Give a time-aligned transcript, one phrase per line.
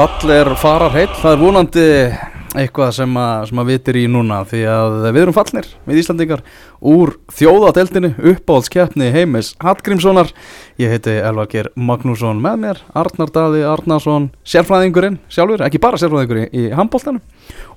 [0.00, 1.82] fall er farar heill, það er vonandi
[2.56, 6.42] eitthvað sem að, sem að vitir í núna því að við erum fallnir við Íslandingar
[6.88, 10.32] úr þjóðadeldinu uppáhaldskeppni heimis Hallgrímssonar.
[10.80, 16.70] Ég heiti Elvar Magnússon með mér, Arnar Daði Arnarsson sérfræðingurinn sjálfur, ekki bara sérfræðingurinn í
[16.72, 17.20] handbóltanum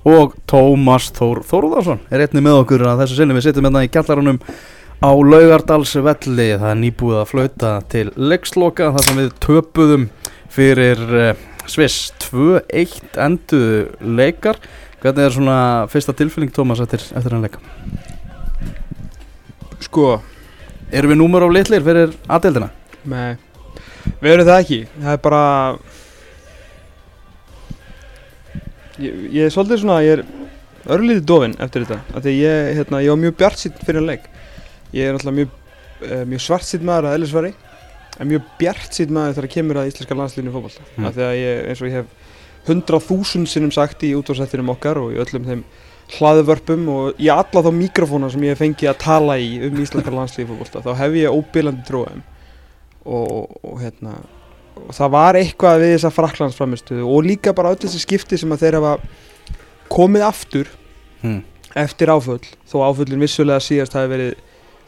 [0.08, 3.36] og Tómas Þór Þóruðarsson er einni með okkur að þessu sinni.
[3.36, 4.40] Við sittum hérna í kjallarunum
[5.04, 6.54] á Laugardalsvelli.
[6.56, 10.14] Það er nýbúið að flauta til leiksloka þar sem við töpuðum
[10.54, 13.62] fyrir eh, Sviss 2-1 endu
[14.00, 14.60] leikar.
[15.00, 15.58] Hvernig er svona
[15.92, 17.60] fyrsta tilfylging Tómas eftir, eftir hann leika?
[19.84, 20.14] Sko
[20.94, 22.68] Erum við númur á litlir fyrir aðdeldina?
[23.10, 23.34] Nei,
[24.20, 24.78] við erum það ekki.
[24.94, 25.42] Það er bara
[29.02, 30.24] ég, ég er svolítið svona ég er
[30.94, 31.98] örlítið dofinn eftir þetta.
[32.14, 34.28] Af því ég, hérna, ég var mjög bjart sitt fyrir hann leik.
[34.94, 35.56] Ég er náttúrulega mjög,
[36.04, 37.54] uh, mjög svart sitt maður að ellisvari
[38.20, 41.08] en mjög bjart síðan maður þegar það kemur að íslenska landslínu fókbalta mm.
[41.08, 45.00] af því að ég, eins og ég hef hundra þúsund sinnum sagt í útváðsættinum okkar
[45.02, 45.64] og í öllum þeim
[46.14, 50.52] hlaðvörpum og í alla þá mikrofóna sem ég fengi að tala í um íslenska landslínu
[50.52, 52.22] fókbalta þá hef ég óbílandi tróðum
[53.04, 54.18] og, og hérna
[54.74, 58.64] og það var eitthvað við þessa fraklandsframistuðu og líka bara öll þessi skipti sem að
[58.64, 58.94] þeir hafa
[59.92, 60.70] komið aftur
[61.22, 61.40] mm.
[61.84, 64.34] eftir áföll þó áföllin vissulega síðast hafi verið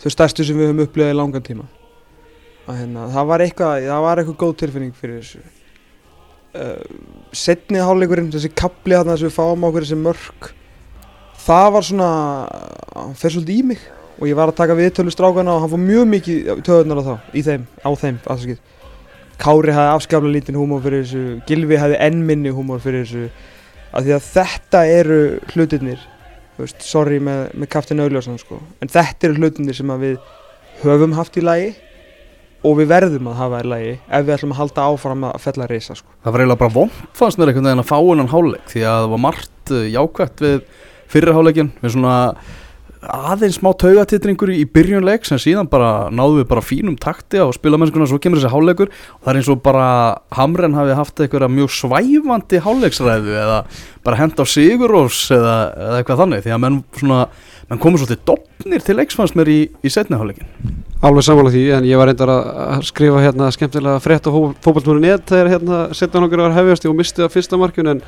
[0.02, 1.68] þau stærstu sem við höfum upplöðið í langan tíma
[2.66, 5.42] að hérna, það var eitthvað, það var eitthvað góð tilfinning fyrir þessu
[6.58, 6.86] uh,
[7.36, 10.48] setnið háluleikurinn, þessi kapli þarna sem við fáum á hverju þessi mörg
[11.46, 12.10] það var svona
[12.96, 13.84] hann fer svolítið í mig
[14.16, 17.14] og ég var að taka viðtölu strákana og hann fór mjög mikið töðunar á þá,
[17.36, 18.56] í þeim, á þeim afskil.
[19.36, 23.26] Kári hafði afskafla lítinn húmor fyrir þessu, Gilvi hafði ennminni húmor fyrir þessu
[23.92, 25.18] af því að þetta eru
[25.52, 26.00] hlutirnir
[26.56, 28.60] veist, sorry með, með kaftin auðljósan sko.
[28.80, 30.16] en þetta eru hlutirnir sem við
[30.82, 31.74] höfum haft í lagi
[32.66, 35.70] og við verðum að hafa í lagi ef við ætlum að halda áfram að fella
[35.70, 36.10] reysa sko.
[36.24, 39.00] Það var eiginlega bara vondt fannst mér einhvern veginn að fá hennan háleik því að
[39.00, 40.62] það var margt eh, jákvæmt við
[41.12, 42.16] fyrirháleikin við svona
[43.06, 48.06] aðeins smá taugatitringur í byrjunleik sem síðan bara náðu við bara fínum takti á spilamennskuna
[48.06, 49.88] og svo kemur þessi háleikur og það er eins og bara
[50.36, 53.60] Hamren hafi haft eitthvað mjög svæfandi háleiksræðu eða
[54.06, 57.20] bara hend á Sigurós eða, eða eitthvað þannig því að menn, svona,
[57.70, 60.46] menn komur svolítið dopnir til leiksfanns mér í, í setniháleikin
[61.04, 65.26] Alveg samála því en ég var reyndar að skrifa hérna skemmtilega frétt á fókbaltúru net
[65.28, 68.02] þegar hérna okkur var hefjast og mistið á fyrsta markun en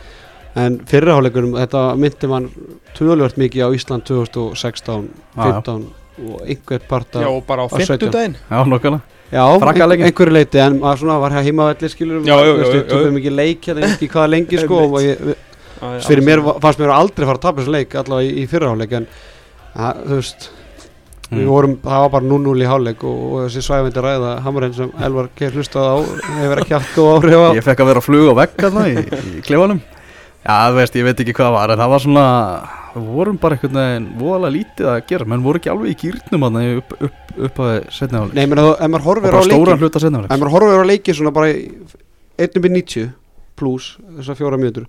[0.58, 2.48] en fyrirháleikunum þetta myndi mann
[2.96, 5.86] tölvört mikið á Ísland 2016 15
[6.18, 10.32] og einhvert part af 17 Já, bara á 50 daginn Já, nokkana Já, ein, einhverju
[10.32, 14.62] leiti en svona var hér heimavelli skilur við tökum mikið leik hérna ekki hvaða lengi
[14.62, 15.20] sko og ég,
[16.06, 19.08] fyrir mér fannst mér aldrei fara að tapja þessu leik allavega í, í fyrirháleik en
[19.78, 20.50] að, þú veist
[21.28, 21.42] Mm.
[21.44, 25.26] Vorum, það var bara 0-0 í hálfleik og, og þessi svæfindi ræða Hamren sem Elvar
[25.36, 25.96] Geir hlustaði á
[26.38, 28.94] hefur ekki haft og áhrif á Ég fekk að vera að fluga á vegg í,
[29.36, 29.82] í klefanum
[30.48, 32.24] Já, veist, ég veit ekki hvað var, en það var svona,
[32.94, 36.46] við vorum bara einhvern veginn voðalega lítið að gera, menn voru ekki alveg í kýrnum
[36.46, 38.36] að það upp, upp, upp að setna áleik.
[38.38, 39.90] Nei, menn að ef maður horfir á leiki,
[40.22, 41.50] ef maður horfir á leiki svona bara
[42.46, 43.10] 1.90
[43.58, 44.86] pluss þessar fjóra mjötur,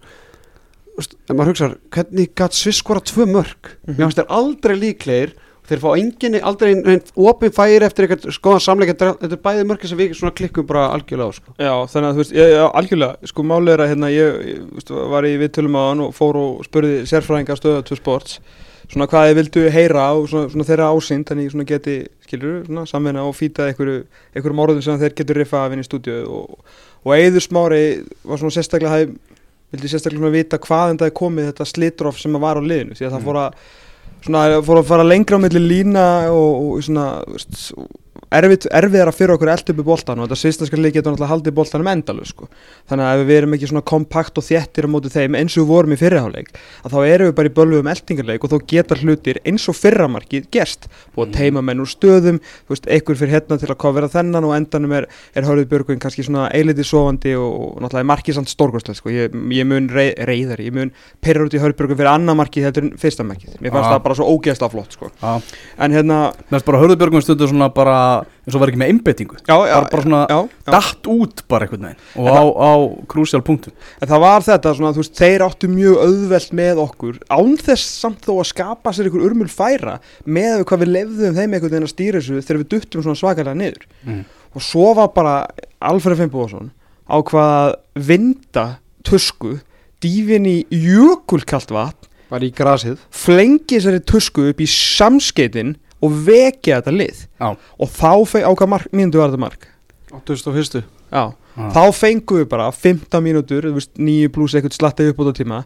[0.99, 3.59] ef maður hugsaður, hvernig gætt Sviss skora tvö mörg?
[3.63, 3.97] Mm -hmm.
[3.97, 5.35] Mér finnst þeir aldrei líklegir
[5.69, 9.91] þeir fá enginni aldrei einn opin færi eftir eitthvað skoðan samleika þetta er bæðið mörgir
[9.91, 11.53] sem við svona klikkum bara algjörlega á sko.
[11.59, 14.95] Já þannig að þú veist, ég, já, algjörlega sko málið er að hérna ég, ég
[15.13, 18.39] var í viðtölum á hann og fór og spurði sérfræðingar stöða til sports
[18.89, 22.85] svona hvað þið vildu heyra og svona, svona þeirra ásýnd þannig svona geti, skilur, svona
[22.89, 24.01] samveina og fýta einhverju,
[24.33, 26.55] einhverju morðum sem þeir getur riffa af inn í stúdíu og,
[27.05, 27.83] og Eður Smári
[28.25, 29.13] var svona sérstaklega hæg,
[29.74, 33.06] vildi sérstaklega vita hvað en það er komið þetta slitróf sem var á liðinu því
[33.06, 33.30] að það mm.
[33.30, 33.63] fór að
[34.25, 37.07] svona fór að fara lengra á milli lína og, og svona
[38.34, 41.56] erfið, erfiðara fyrir okkur eld upp í bóltan og þetta svistanska lík getur náttúrulega haldið
[41.57, 42.45] bóltanum endalu sko.
[42.89, 45.63] þannig að ef við erum ekki svona kompakt og þjettir á mótu þeim eins og
[45.63, 46.50] við vorum í fyrirháleik
[46.83, 49.75] að þá erum við bara í bölgu um eldingarleik og þá getur hlutir eins og
[49.80, 50.83] fyrramarkið gerst
[51.15, 51.33] og mm.
[51.38, 52.38] teima menn úr stöðum
[52.69, 56.24] veist, einhver fyrir hérna til að kofera þennan og endanum er, er Hörður Björgvin kannski
[56.27, 59.09] svona eiliti sovandi og, og náttúrulega markið samt stórkostlega sko.
[59.13, 60.94] ég, ég mun rey, reyðar, ég mun
[61.24, 61.98] perra út í Hörður Björgvin
[68.25, 70.39] eins og var ekki með einbettingu já, já, bara, bara svona já,
[70.69, 72.01] dætt út bara einhvern veginn.
[72.19, 72.71] Og á, á
[73.12, 73.75] krúsjál punktum.
[74.00, 77.94] En það var þetta svona þú veist þeir áttu mjög auðvelt með okkur án þess
[78.04, 81.88] samt þó að skapa sér einhver urmul færa með hvað við lefðum þeim einhvern veginn
[81.88, 83.88] að stýra þessu þegar við duttum svona svakalega niður.
[84.06, 84.22] Mm.
[84.56, 85.33] og svo var bara
[85.86, 86.72] Alfred Fimboðsson
[87.10, 88.65] á hvað vinda
[89.06, 89.57] tusku
[90.04, 93.00] dífin í jökulkalt vatn var í grasið.
[93.10, 97.50] flengið sér í tusku upp í samskeitin og vekja þetta lið Já.
[97.56, 98.12] og þá
[98.46, 99.68] á hvað mínundu var þetta mark?
[100.25, 101.24] 2001 Já,
[101.74, 105.60] þá fengum við bara 15 mínútur, þú veist, 9 pluss eitthvað slattið upp á tíma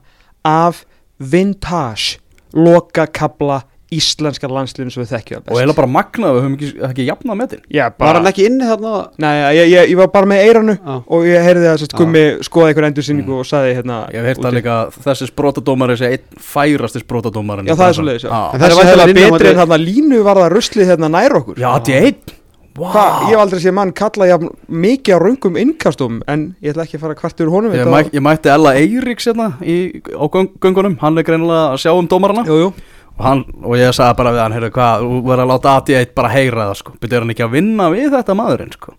[0.44, 0.84] af
[1.20, 2.20] vintage
[2.54, 3.64] loka kabla
[3.98, 7.54] íslenskar landsliðum sem við þekkjum og eiginlega bara magnað við höfum ekki, ekki jafnað með
[7.54, 8.94] þinn Já, Var bara, hann ekki inni þarna?
[9.24, 10.96] nei, ég, ég, ég var bara með eiranu Já.
[11.04, 12.00] og ég heyrði að sérst Já.
[12.02, 14.50] gummi skoða einhver endursýningu og saði hérna ég hef heyrt úti.
[14.52, 18.32] að líka þessi sprótadómari sé einn færasti sprótadómari Já, það er já.
[18.54, 21.60] En Það er þessi vantilega betri en hérna línu var það ruslið hérna nær okkur.
[21.60, 22.40] Já, þetta er einn.
[22.74, 26.88] Hva, ég hef aldrei séð mann kalla jafn mikið á raungum innkastum en ég ætla
[26.88, 29.76] ekki að fara hvert úr honum Ég, mæ, ég mætti Ella Eiríks hérna í,
[30.10, 32.42] á göng, göngunum, hann er greinilega að sjá um dómarana.
[32.50, 32.72] Jú, jú,
[33.18, 36.14] og, hann, og ég sagði bara við hann, heyrðu hvað, þú verður að láta AT1
[36.18, 38.96] bara heyra það sko, byrjar hann ekki að vinna við þetta maðurinn sko?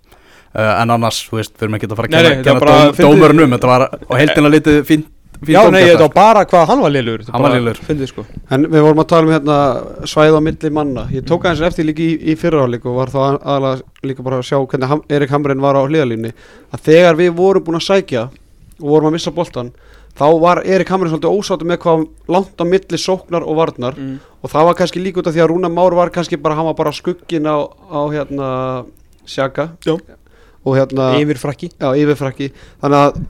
[0.55, 2.69] Uh, en annars, þú veist, erum ekki að fara að kenna, nei, þetta kenna var
[2.69, 5.03] bara dóm, fyndið- dómarinn um, þetta var á heildina litið fín,
[5.41, 7.81] fín Já, nei, þetta var bara hvað hann var liðlur Hann var.
[7.89, 8.25] Fyndið sko.
[8.55, 9.57] En við vorum að tala um hérna
[10.07, 11.09] svæð á milli manna.
[11.11, 14.47] Ég tók aðeins eftir líka í, í fyrraháleik og var þá aðalega líka bara að
[14.47, 16.31] sjá hvernig Erik Hamren var á hliðalínni
[16.71, 18.25] að þegar við vorum búin að sækja
[18.79, 19.75] og vorum að missa boltan
[20.15, 24.19] þá var Erik Hamren svolítið ósáttu með hvað langt á milli sóknar og varnar mm.
[24.43, 26.69] og það var kannski líka út af því að Rúna Már var kannski bara, hann
[26.71, 28.51] var bara skuggin á, á hérna
[29.27, 29.97] Sjaka Já.
[30.65, 32.51] og hérna Yfir frakki Já, yfirfrakki
[32.83, 33.21] Þannig að,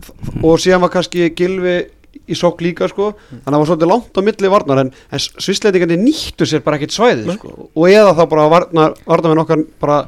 [0.43, 1.77] og síðan var kannski Gilvi
[2.25, 5.25] í sók líka sko Þannig að það var svolítið langt á milli varnar En, en
[5.25, 7.39] svisleitingandi nýttu sér bara ekkit svæði Nei.
[7.39, 7.71] sko.
[7.73, 10.03] Og eða þá bara varnar, varnarmenn okkar bara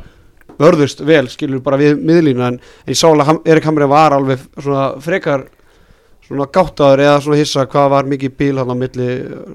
[0.61, 4.17] vörðust vel Skilur bara við miðlínu En, en ég sá alveg að Erik Hamri var
[4.17, 5.47] alveg svona frekar
[6.27, 9.05] Svona gáttaður eða svona hissa hvað var mikið bíl hann á milli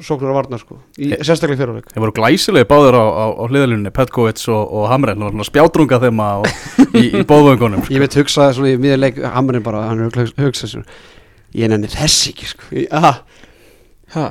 [0.08, 3.26] sóknar og varnar sko í, He- Sérstaklega í fyrirleik Þeir voru glæsilegi báður á, á,
[3.36, 6.32] á hliðalunni, Petkovic og, og Hamren, það var svona spjátrunga þeim á,
[7.02, 7.92] í, í bóðvöngunum sko.
[7.98, 10.88] Ég veit hugsaði svona í miðleik Hamrin bara, hann hugsaði hugsa svona
[11.60, 13.18] Ég nenni þess ekki sko Í- aha,
[14.16, 14.30] Ha.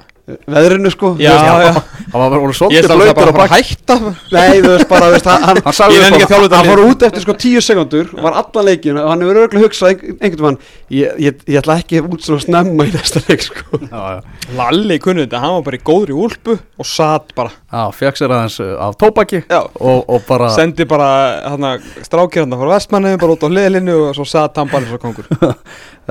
[0.50, 1.12] Veðrinu sko.
[1.20, 2.06] Já, veist, já.
[2.10, 3.96] Það var Ég svolítið bara blöytur að fara að bak hætta.
[4.34, 7.04] Nei, þú veist bara, veist, hann, hann, Hann sagði upp á- að hann fór út
[7.06, 10.58] eftir sko tíu sekundur Var allan leikin og hann hefur örgulega hugsað ein- einhvern veginn
[11.00, 13.80] ég, ég, ég ætla ekki út svona snemma í næsta leik sko.
[13.86, 14.20] Já, já.
[14.58, 17.52] Lalli kunni þetta, hann var bara í góðri úlpu og satt bara.
[17.70, 19.60] Já, fekk sér aðeins uh, af tóbaki Já.
[19.78, 21.10] og, og bara Sendi bara
[21.52, 21.66] hann
[22.02, 25.28] strákir hann frá vestmanni bara út á hliðlinu og svo satt hann bara svo kongur.
[25.38, 25.54] Uh,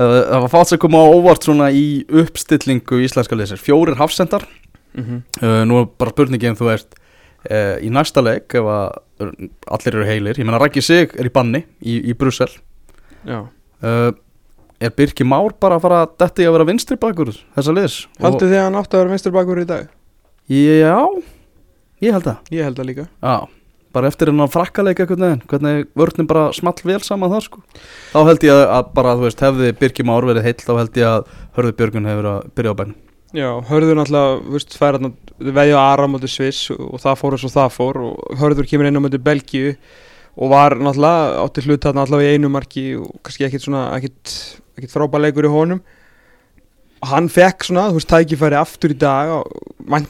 [0.00, 4.48] það var fátt sem kom á óvart svona í uppstillingu íslenska leysir fjórir hafsendar
[4.94, 5.22] mm -hmm.
[5.46, 6.98] uh, nú er bara spurningin þú veist
[7.48, 11.32] uh, í næsta leik ef að allir eru heilir, ég meina Raggi Sig er í
[11.32, 12.50] banni í, í Brussel.
[13.26, 14.10] Uh,
[14.80, 17.96] er Birki Már bara að fara að detti að vera vinstri bakur þessa liðs?
[18.20, 19.88] Haldið þið að hann átti að vera minnstri bakur í dag?
[20.50, 20.96] Já,
[22.00, 22.52] ég held það.
[22.56, 23.04] Ég held það líka.
[23.20, 23.36] Já,
[23.94, 27.62] bara eftir hennar frakkaleik eitthvað neginn, hvernig vörnum bara small vel saman það sko.
[28.14, 31.00] Þá held ég að, að bara, þú veist, hefði Birki Már verið heill, þá held
[31.02, 32.98] ég að Hörður Björgun hefur að byrja á bænum
[33.30, 37.44] Já, hörður náttúrulega, veist, fær hann veðja á Ara mútið Sviss og það fór eins
[37.46, 39.68] og það fór og hörður kemur inn á mútið Belgíu
[40.40, 44.32] og var náttúrulega átti hlut þarna allavega í einu marki og kannski ekkit svona, ekkit,
[44.80, 45.82] ekkit frábæleikur í honum.
[47.00, 49.54] Og hann fekk svona, þú veist, tækifæri aftur í dag og,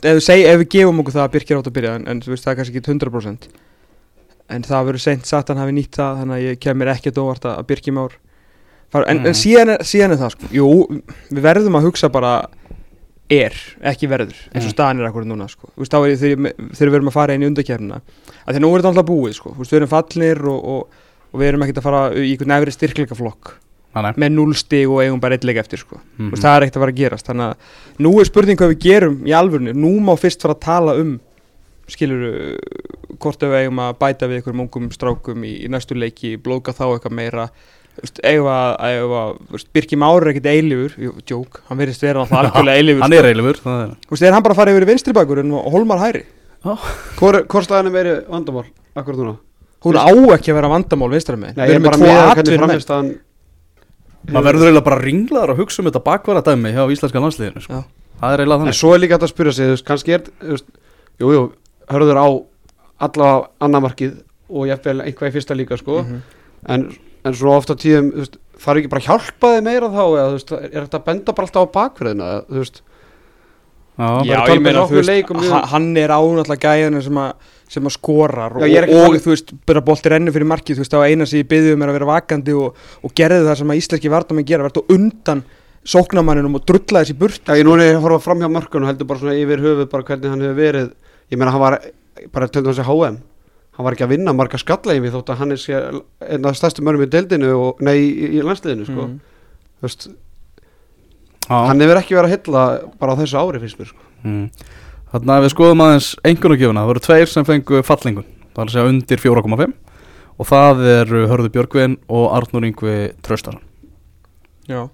[0.01, 2.33] ef, seg, ef við gefum okkur það að Birkir átt að byrja en, en þú
[2.33, 3.51] veist, það er kannski ekki 100%
[4.51, 7.21] en það verður seint sagt að hann hafi nýtt það þannig að ég kemur ekkert
[7.23, 8.17] óvart að Birkir Már
[9.07, 9.27] en, Mhm.
[9.31, 10.67] en síðan, er, síðan er það sko, jú,
[11.31, 12.33] við verðum að hugsa bara
[13.31, 13.55] er,
[13.93, 14.75] ekki verður eins og Mm.
[14.75, 15.71] staðan er akkur núna sko.
[15.79, 18.01] Veist, þá er þegar við erum að fara inn í undakefnina
[18.47, 19.55] að því nú er þetta alltaf búið sko.
[19.59, 22.75] Veist, við erum fallnir og, og, og við erum ekkert að fara í einhvern nefri
[22.75, 23.53] styrkleikaflokk
[24.23, 25.97] með núlstig og eigum bara eitt leik eftir sko.
[26.19, 28.59] mm Þú veist, það er ekkert að fara að gerast þannig að nú er spurning
[28.61, 31.17] hvað við gerum í alvörinu nú má fyrst fara að tala um
[31.91, 32.59] skilur
[33.21, 36.85] hvort við eigum að bæta við einhverjum ungum strákum í, í næstu leiki, blóka þá
[36.95, 37.49] eitthvað meira
[38.01, 40.95] Veist, Birki Már er ekkert eilifur
[41.29, 43.19] djók, hann verðist vera alltaf eilifur Hann sko.
[43.21, 45.99] er eilifur, það er er hann bara að fara yfir í vinstri bakurinn og Holmar
[46.05, 46.25] hæri
[46.65, 48.67] Hvor, hvor staðan er meiri vandamál
[48.97, 49.37] akkur núna?
[49.85, 52.17] hún á ekki að vera vandamál vinstra með við ég erum er bara með tvo
[52.17, 52.91] með atvinnumenn framist
[54.31, 57.79] Það verður eiginlega bara ringlaður að hugsa um þetta bakvara dæmi hjá íslenska landsliðinu sko.
[58.21, 60.13] Það er eiginlega En þannig svo er líka hægt að spyrja sig, þú veist, kannski
[60.13, 60.67] er, veist,
[61.25, 61.31] jú,
[61.89, 62.27] hörður á
[63.01, 64.13] allavega annamarkið
[64.53, 66.21] og jafnvel einhvað í fyrsta líka, sko, Mhm.
[66.69, 66.85] en,
[67.25, 70.53] en svo ofta tíðum, veist, þarf ekki bara að hjálpa þið meira þá, eða, veist,
[70.61, 72.83] er þetta að benda bara alltaf á bakverðina, þú veist,
[74.01, 77.35] Já, Já, bara ég meina, þú veist, og ha- hann er ánáttúrulega gæðinu sem, að-
[77.69, 80.79] sem að skorar og, Já, og að tala- þú veist, bara bolti rennu fyrir markið,
[80.79, 83.45] þú veist, á eina sem ég byggði um er að vera vakandi og, og gerði
[83.45, 85.43] það sem að íslenski vartamenn gera, verða undan
[85.85, 87.45] sóknamanninum og drulla þessi burt.
[87.45, 89.91] Já, ég núna er að horfa fram hjá mörkun og heldur bara svona yfir höfuð
[89.93, 90.91] bara hvernig hann hefur verið,
[91.31, 91.79] ég meina hann var
[92.33, 93.21] bara hans í HM,
[93.81, 95.79] hann var ekki að vinna marga skallegin þótt að hann er sé
[96.21, 99.07] einn af stærstu mörgum í deildinu og, nei, í, í landsliðinu, sko,
[99.81, 100.07] þú veist,
[101.47, 101.55] Já.
[101.55, 102.65] hann hefur ekki verið að hylla
[103.01, 104.09] bara á þessu ári, finnst mér, sko.
[104.21, 104.43] Mm.
[105.15, 108.75] Þannig að við skoðum aðeins engunugjöfuna, það voru tveir sem fengu fallingun, það er að
[108.77, 109.77] segja undir 4,5
[110.41, 113.65] og það eru Hörður Björgvin og Arnur Yngvi Traustaran
[114.69, 114.89] Já,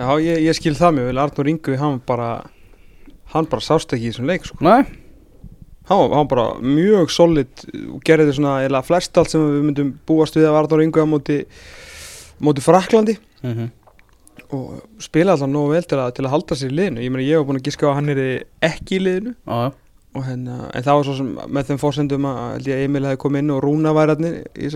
[0.00, 2.32] Já ég, ég skil það mjög vel Arnur Yngvi, hann bara
[3.32, 4.58] hann bara sást ekki í þessum leik sko.
[4.64, 5.07] Nei
[5.88, 7.64] hann var, bara mjög solid
[7.94, 11.04] og gerði þetta svona eða flest allt sem við myndum búast við að Arnur Yngvi
[11.04, 11.40] á móti,
[12.44, 13.68] móti Fraklandi mm -hmm.
[14.52, 17.02] og spila alltaf nógu vel til að, til að halda sér í liðinu.
[17.02, 19.34] Ég, meni, ég var búin að gíska á að hann er ekki í liðinu.
[19.46, 19.70] Ah,
[20.18, 23.60] Hérna, en það var svo sem með þeim fórsendum að Emil hefði komið inn og
[23.62, 24.66] Rúna væri hann í,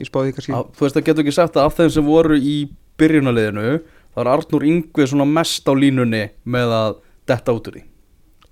[0.00, 0.52] í spáði kannski.
[0.52, 2.56] Þú veist það getur ekki sagt að af þeim sem voru í
[2.98, 3.80] byrjunaliðinu
[4.14, 6.96] þá er Arnur Yngvi svona mest á línunni með að
[7.28, 7.84] detta út úr því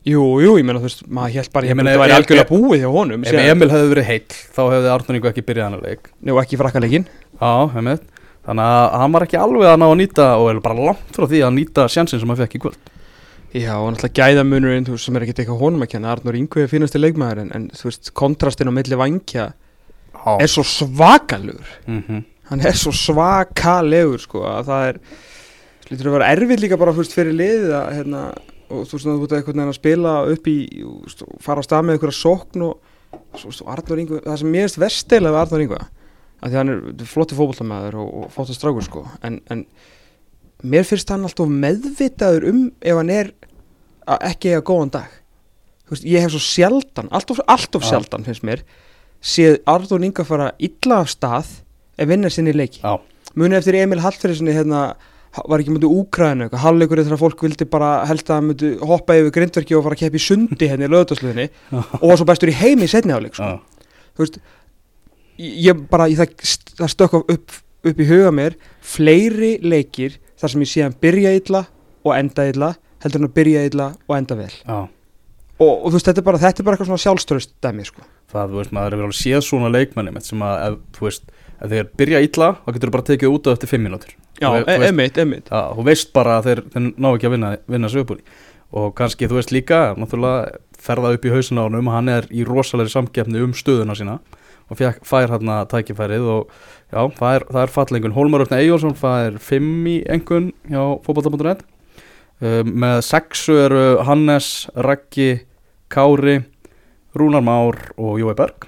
[0.03, 2.81] Jú, jú, ég menna þú veist, maður held bara ég menna þetta væri algjörlega búið
[2.83, 5.85] hjá honum Ef Emil hefði verið heill, þá hefði Arnur Yngvi ekki byrjað hann að
[5.87, 6.09] leik.
[6.27, 8.09] Jú, ekki frakkalegin Já, heimitt
[8.43, 11.45] Þannig að hann var ekki alveg að ná að nýta og bara langt frá því
[11.47, 12.89] að nýta sjansin sem hann fekk í kvöld.
[13.53, 16.15] Já, og náttúrulega gæðamunurinn, þú veist, sem er ekkert eitthvað honum að kenna.
[16.17, 19.53] Arnur Yngvi er fínasti leikmaður en, en þú veist, kontrastin á milli vangja
[20.39, 22.25] er svo svakalur mm -hmm.
[22.51, 24.99] hann er svo svakalegur sko, að það er
[28.73, 30.59] að að og þú veist, þú veist, eitthvað að spila upp í,
[31.05, 34.81] veist, fara á stað með eitthvað sókn og, og Arnur Yngvi það sem mér erst
[34.81, 35.81] versteilega við Arnur Yngvi
[36.43, 39.65] að því hann er flotti fókbaltamæður og, og flotti strákur sko, en, en
[40.63, 43.33] mér finnst hann alltaf meðvitaður um ef hann er
[44.19, 45.19] ekki eiga góðan dag
[45.93, 47.93] veist, ég hef svo sjaldan, alltof, alltof ja.
[47.93, 48.65] sjaldan finnst mér,
[49.23, 51.59] séð Arður Inga fara illa af stað
[52.01, 52.97] ef vinnar sinni leiki ja.
[53.39, 54.93] muni eftir Emil Hallfriðssoni hérna,
[55.37, 59.77] var ekki mútið úkræðinu, halvleikurinn þegar fólk vildi bara held að mútið hoppa yfir grindverki
[59.79, 62.93] og fara að keppi sundi henni í löðdagsluðinni og var svo bestur í heimi í
[62.93, 63.55] setni áleik sko.
[64.13, 64.41] þú veist
[65.41, 70.65] ég bara, ég, það, það stökk upp, upp í huga mér fleiri leikir þar sem
[70.67, 71.65] ég sé hann byrja illa
[72.05, 74.53] og enda illa heldur hann að byrja illa og enda vel.
[75.63, 78.05] Og, og þú veist, þetta er bara, þetta er bara eitthvað svona sjálfströst dæmi, sko.
[78.33, 81.73] Það, þú veist, maður er vel séð svona leikmenni sem að, ef, þú veist, ef
[81.73, 84.51] þeir byrja illa þá getur þú bara tekið út á eftir fimm mínútur Já,
[84.89, 88.25] emitt, emitt Þú veist bara að þeir, þeir ná ekki að vinna, vinna sögbúli
[88.73, 92.45] og kannski, þú veist líka náttúrulega ferða upp í hausina á hann hann er í
[92.49, 94.17] rosalegri samgefni um stöðuna sína
[94.71, 96.55] og fjak, fær hérna tækifærið og
[96.89, 101.65] já, það er, það er fallengun Hólmar Öfni Eyjólfsson fær fimm í engun hjá fókbalta.net
[102.41, 105.43] um, með sexu eru Hannes, Raggi
[105.93, 106.39] Kári,
[107.13, 108.65] Rúnar Már og Jói Berg.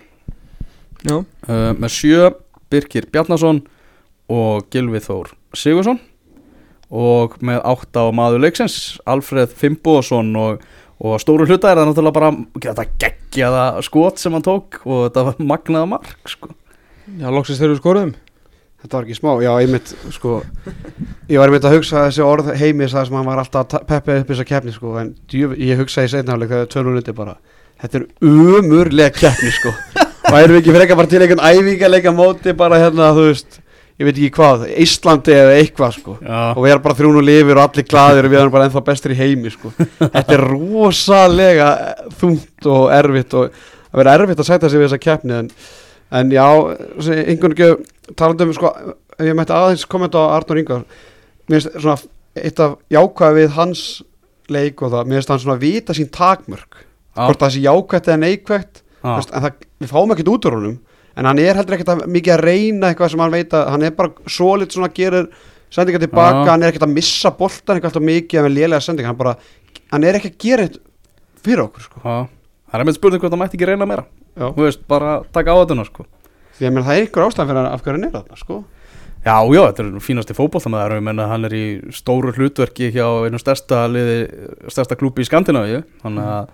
[1.08, 1.24] Um,
[1.80, 2.28] með sjö
[2.72, 3.62] Birkir Bjarnason
[4.28, 6.00] og Gilvi Þór Sigursson
[6.94, 10.60] og með átta á maður leiksins Alfred Fimboðsson og,
[11.02, 12.34] og stóru hluta er það náttúrulega bara
[12.66, 16.52] þetta geggjaða skot sem hann tók og þetta var magnaða mark sko.
[17.18, 18.14] Já, loksist þegar þú skoruðum
[18.84, 20.30] Þetta var ekki smá, já ég mitt sko,
[21.32, 24.16] ég var mitt að hugsa þessi orð heimis það sem hann var alltaf að peppa
[24.20, 27.38] upp þessa keppni sko, en ég, ég hugsa í setnáleik þegar tölun undir bara,
[27.80, 29.72] þetta er umurlega keppni sko,
[30.28, 33.56] og erum við ekki eitthvað bara til einhvern æfingarleika móti bara hérna þú veist,
[34.00, 36.16] ég veit ekki hvað Íslandi eða eitthvað sko.
[36.18, 38.84] Og við erum bara þrjún og lifir og allir gladir og við erum bara ennþá
[38.88, 39.70] bestir í heimi sko.
[40.02, 41.70] Þetta er rosalega
[42.18, 45.50] þungt og erfitt og það verður erfitt að sæta sig við þessa keppni en
[46.14, 46.46] en já,
[47.24, 48.70] einhvern veginn talandum sko,
[49.16, 50.84] ef ég mætti aðeins kommenta á Arnur Ingar
[51.48, 51.96] mér finnst svona
[52.38, 53.84] eitt af jákvæði við hans
[54.52, 56.82] leik og það, mér finnst hann svona vita sín takmörk,
[57.16, 59.50] hvort það sé jákvætt eða neikvætt, en það,
[59.82, 60.76] við fáum ekkert út úr honum,
[61.16, 63.86] en hann er heldur ekkert að, mikið að reyna eitthvað sem hann veit að hann
[63.86, 65.28] er bara svo lit svona gerir
[65.74, 66.50] sendingar tilbaka, Já.
[66.52, 69.36] hann er ekkert að missa boltan eitthvað alltaf mikið með lélega sendingar, hann bara
[69.92, 70.82] hann er ekki að gera þetta
[71.44, 72.02] fyrir okkur sko.
[72.04, 72.16] Já.
[72.70, 74.46] það er með spurning hvort það mætti ekki reyna meira Já.
[74.50, 76.06] þú veist, bara taka á þetta sko.
[76.58, 78.64] því að það er einhver ástæðan fyrir hann af hverju hann er þarna sko.
[79.24, 81.64] Já, já, þetta er fínasti fótbolltamæður ég menna hann er í
[81.96, 84.18] stóru hlutverki hjá einu stærsta liði,
[84.68, 86.50] stærsta klúpi í Skandinavíu þannig að,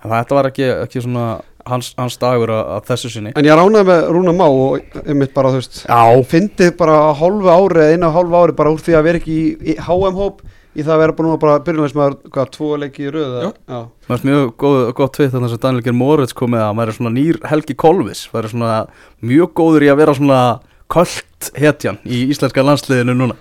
[0.00, 1.26] að þetta var ekki, ekki svona
[1.70, 5.34] hans, hans dagur að, að þessu sinni En ég ránaði með Rúna Má og einmitt
[5.36, 8.84] bara þú veist Já, fyndið bara hálfu ári eða einu og hálfu ári bara úr
[8.86, 10.44] því að vera ekki í, í HM-hóp
[10.76, 13.48] í það að vera bara nú bara byrjunleismæður hvað, tvo leiki í röð Já.
[13.72, 13.78] Já.
[14.08, 16.80] það er mjög góð, gott tvið þannig að Daniel Geir Moritz kom með að hann
[16.82, 18.74] væri svona nýr Helgi Kolvis væri svona
[19.24, 20.40] mjög góður í að vera svona
[20.92, 23.38] köld hetjan í íslenska landsliðinu núna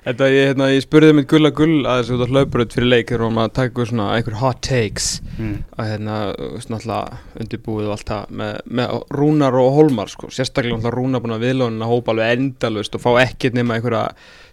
[0.00, 3.10] Þetta, ég, hérna, ég spurði mitt gulla gull að þessu út á hlaubröð fyrir leik
[3.10, 5.56] þegar að taka svona einhver hot takes mm.
[5.76, 6.14] að hérna,
[6.64, 7.00] svona
[7.36, 11.44] undirbúið og allt það með, með Rúnar og Holmar sko, sérstaklega alltaf Rúnar búin að
[11.44, 14.06] viðlóðin að hópa alveg endalust og fá ekkert nema einhverja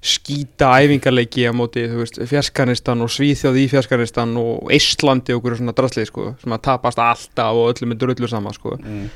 [0.04, 5.62] skýta æfingarleiki á móti, þú veist, Fjarskanistan og Svíþjóð í Fjarskanistan og Íslandi og einhverju
[5.64, 9.08] svona drastlið, sko, sem að tapast alltaf og öllum er drullu sama, sko Mm.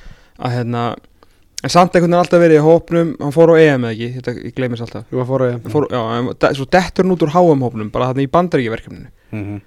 [0.41, 0.81] að hérna,
[1.63, 4.33] en samt einhvern veginn alltaf verið í hópnum, hann fór á EM eða ekki, þetta,
[4.47, 5.03] ég gleymis alltaf.
[5.13, 7.61] Jú að fóra ég Hann fór, já, en de- svo dettur hann út úr HM
[7.67, 9.11] hópnum bara þarna í bandaríkjaverkefninu.
[9.31, 9.59] Mm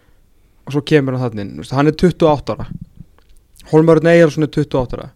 [0.65, 2.65] og svo kemur hann þarna inn, hann er 28 ára.
[3.69, 5.11] Holmarinn Eyjarsson er 28 ára.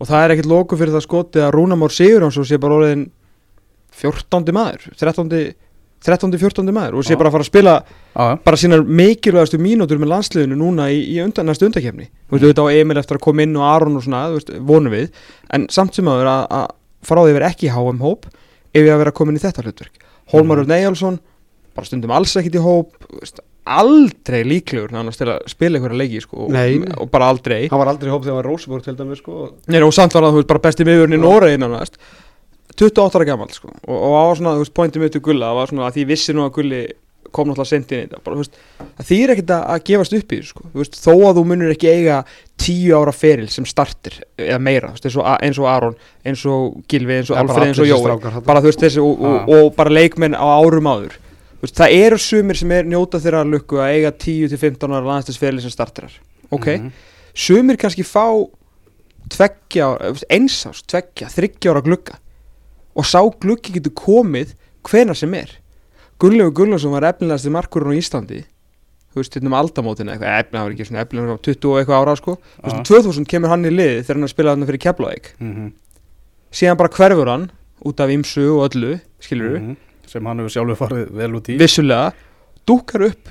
[0.00, 3.02] Og það er ekkert loku fyrir það skoti að Rúnamór Sigurjónsson sé bara orðin
[4.00, 4.48] 14.
[4.56, 5.54] maður 13.
[6.06, 10.12] 13-14 maður og sé bara að fara að spila Já, bara sínar mikilvægastu mínútur með
[10.12, 13.44] landsliðinu núna í, í undan, næstu undakefni þú veist, auðvitað á Emil eftir að koma
[13.44, 15.08] inn og Aron og svona, þú veist, vonum við.
[15.54, 16.68] En samt sem að, að
[17.08, 19.64] frá því að vera ekki í HM hóp ef ég að vera komin í þetta
[19.64, 20.06] hlutverk.
[20.32, 21.20] Hólmar Örn Eyjálsson
[21.78, 26.00] bara stundum alls ekkit í hóp þú veist, aldrei líklegur nánast til að spila einhverja
[26.00, 27.66] leiki sko, og, og bara aldrei.
[27.68, 29.50] Hann var aldrei í hóp þegar hann var Rosenborg til dæmis sko.
[29.68, 32.00] Nei, og samt var það, þú veist, bara besti miðurinn í nánast
[32.78, 33.68] 28 ára gammal sko.
[33.88, 36.04] og, og á svona, þú veist, pointið mitt til Gulla það var svona að því
[36.12, 36.80] vissi nú að Gulli
[37.28, 38.60] kom náttúrulega sent inn í þetta,
[38.96, 41.42] að því er ekkert að, að gefast upp í sko, þú veist, þó að þú
[41.50, 42.20] munir ekki eiga
[42.56, 46.78] tíu ára feril sem startir eða meira, veist, eins og, eins og Aron eins og
[46.88, 48.40] Gilvi, eins og Alfred, eins og Jói.
[48.48, 51.18] bara þú veist þessi og, og, og bara leikmenn á árum áður.
[51.60, 55.74] Veist, það eru sumir sem er njóta þeirra lukku að eiga 10-15 ára landstisferli sem
[55.74, 56.14] startirar
[56.54, 56.88] ok, Mhm.
[57.34, 58.24] sumir kannski fá
[59.28, 62.16] tveggja, ára- þú veist, eins árs, tveggja, þryggja ára glugga
[62.98, 64.54] og sá gluggi getur komið
[64.88, 65.50] hvenar sem er.
[66.18, 68.40] Gunnlegu Gunnlaugsson var efnilegasti markurinn á Íslandi.
[69.14, 72.16] Þú veist, hérna um aldamótin eitthvað, efnilega var ekki svona efnilega 20 og eitthvað ára
[72.18, 74.68] sko, þú veist, um 2000 kemur hann í liði þegar hann er að spila þarna
[74.68, 75.30] fyrir Keflavík.
[75.40, 75.72] Mhm.
[76.52, 77.50] síðan bara hverfur hann
[77.84, 79.76] út af ymsu og öllu, skilur Mhm.
[80.06, 81.58] sem hann hefur sjálfur farið vel út í.
[81.58, 82.12] Vissulega,
[82.66, 83.28] dúkar upp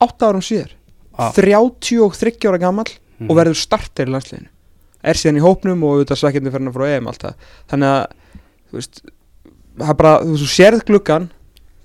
[0.00, 0.70] 8 árum síðar
[1.16, 1.30] Ah.
[1.32, 2.90] 33 ára gamall
[3.20, 3.30] Mhm.
[3.30, 4.48] og verður starter í landsliðinu.
[5.04, 7.34] Er síðan í hópnum og auðvitað svekkjandi fyrir hann frá EM allt það.
[7.68, 8.06] Þannig að
[8.78, 9.00] veist,
[9.78, 11.30] það er bara, þú veist, þú sérð gluggan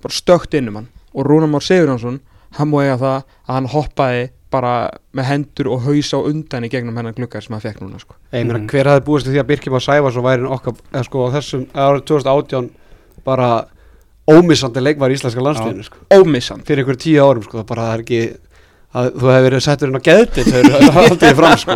[0.02, 2.20] bara stökt inn um hann og Rúnar Már Sigurjónsson,
[2.58, 3.16] hann má eiga það
[3.48, 7.54] að hann hoppaði bara með hendur og haus á undan í gegnum hennan glugga sem
[7.54, 8.14] hann fekk núna sko.
[8.32, 8.68] Ég meina, Mhm.
[8.68, 11.66] hver hafði búist því að Birkjum að Sæfars og væri okkar, eða sko á þessum
[11.74, 12.70] árið 2018
[13.24, 13.66] bara
[14.30, 15.96] ómissandi leikvar í íslenska landsliðinu sko.
[16.10, 18.36] ómissan fyrir ykkur tíu árum sko, það bara er ekki
[18.90, 21.74] að þú hefur verið settur inn á það er aldrei fram sko.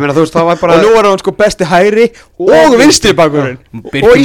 [0.00, 3.14] Meina þú veist það var bara og nú er hann sko besti hæri og vinstri
[3.16, 3.58] bakurinn
[4.04, 4.16] og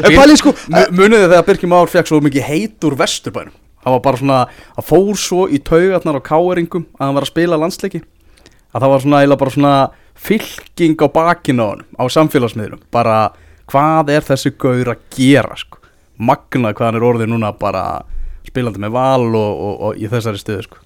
[0.00, 3.52] og pælið sko Mu- Muniði þegar Birkir Már fekk svo mikið heit úr vesturbænum?
[3.80, 4.38] Það var bara svona,
[4.76, 8.00] það fór svo í taugarnar á káeringum að hann var að spila landsleiki.
[8.74, 9.74] Að það var svona eiginlega bara svona
[10.20, 12.82] fylking á bakinu á hann á samfélagsmiðlum.
[12.92, 13.30] Bara
[13.72, 15.78] hvað er þessi gaur að gera sko?
[16.20, 17.84] Magna hvað hann er orðið núna bara
[18.48, 20.80] spilandi með val og, og, og í þessari stöðu sko.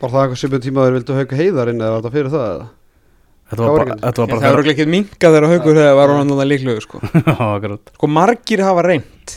[0.00, 2.66] Var það eitthvað svipum tíma þeir vildu hauka heiðarinn eða var það fyrir það eða?
[3.46, 6.32] Þetta var bara, þetta var það bara hefur ekki minkað þegar haugur hefur var hann
[6.32, 7.00] þannig líklegur sko.
[7.96, 9.36] Sko margir hafa reynd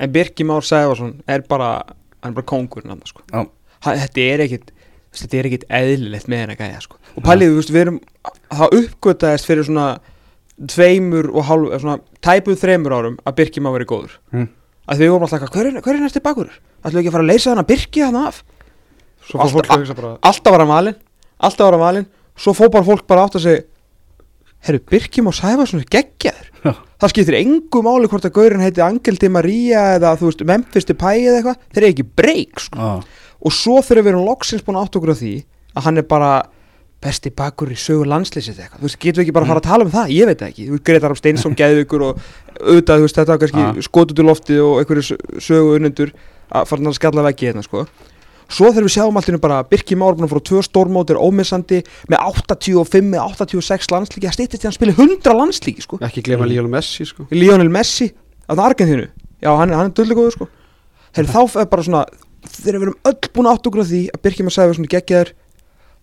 [0.00, 1.70] en Birkir Már Sæfarsson er bara
[2.20, 3.24] hann er bara kóngurinn hann sko.
[3.80, 4.70] Þetta er ekkit
[5.16, 7.00] þetta er ekkit eðlilegt með henn að gæja sko.
[7.16, 7.98] Og pælið, þú veist, við erum
[8.52, 9.86] það uppgötaðist fyrir svona
[10.70, 14.16] tveimur og hálf, eða svona tæpuð þreimur árum að Birkir Már verið góður.
[14.36, 14.48] Mm.
[14.90, 17.16] Að við vorum alltaf eitthvað, hver er, hver er næsti bakur ætlum við ekki að
[17.16, 18.40] fara að leysa hann að Birkir hann af
[19.30, 20.96] Alltaf- að bara alltaf var hann valinn
[21.40, 23.66] alltaf var hann valinn, svo fór bara fólk bara átt að segja
[24.66, 26.48] herru, Birkir Már Sæfarsson er geggjaður.
[27.00, 30.84] Það skiptir engu máli hvort að gaurin heiti Angel Di Maria eða þú veist Memphis
[30.84, 31.62] Depay eða eitthvað.
[31.72, 32.76] Þeir eru ekki breyk sko.
[32.76, 33.22] Já.
[33.40, 35.30] og svo þegar við erum loksins búin að átt okkur á því
[35.72, 36.30] að hann er bara
[37.00, 38.80] besti bakur í sögu landslýsið eitthvað.
[38.82, 40.50] Þú veist, getum við ekki bara að fara að tala um það, ég veit það
[40.52, 40.66] ekki.
[40.68, 42.20] Þú veist, Gretar á Steinsson geðu ykkur og
[42.60, 43.80] auðvitað, þú veist, þetta var kannski Ah.
[43.86, 46.12] skot út í loftið og einhverju sögu unnendur
[46.52, 47.86] að fara að skalla veggi hérna, sko.
[48.50, 51.20] Svo þegar við sjáum alltaf bara Birki Már búin að fara á tvö stórmót er
[51.22, 52.18] ómissandi með
[52.50, 56.00] 85 eða 86 landslíki að stýttist til hann spili 100 landslíki, sko.
[56.02, 57.28] Ekki glema Lionel Messi sko.
[57.30, 58.10] Lionel Messi
[58.50, 59.06] á Argentínu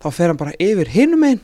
[0.02, 1.40] þá er fer hann bara yfir hinum einn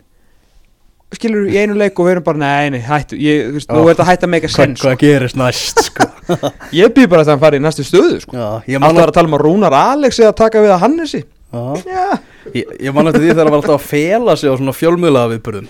[1.17, 3.83] skilur í einu leik og við erum bara nei, nei, hættu, ég, þú veist, nú
[3.83, 4.87] er þetta hætt að meika Hvað, senn sko.
[4.87, 6.03] hvað gerist næst sko?
[6.79, 8.33] Ég býð bara að hann fari í næstu stöðu sko.
[8.39, 11.21] Alltaf er að tala um að Rúnar Alex eða taka við að Hannesi.
[11.53, 15.31] Ég, ég man eftir því þegar hann var alltaf að fela sig á svona fjölmiðlaða
[15.35, 15.67] viðbörðum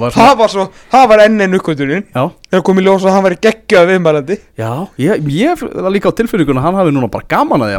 [0.00, 3.04] var svona það var svo, það var enn einn uppkvöldunin Já, þegar kom í ljós
[3.04, 4.36] að hann væri geggjað viðmælandi.
[4.56, 4.70] Já,
[5.04, 7.74] ég, ég var líka á tilfinninguna að hann hafi núna bara gaman að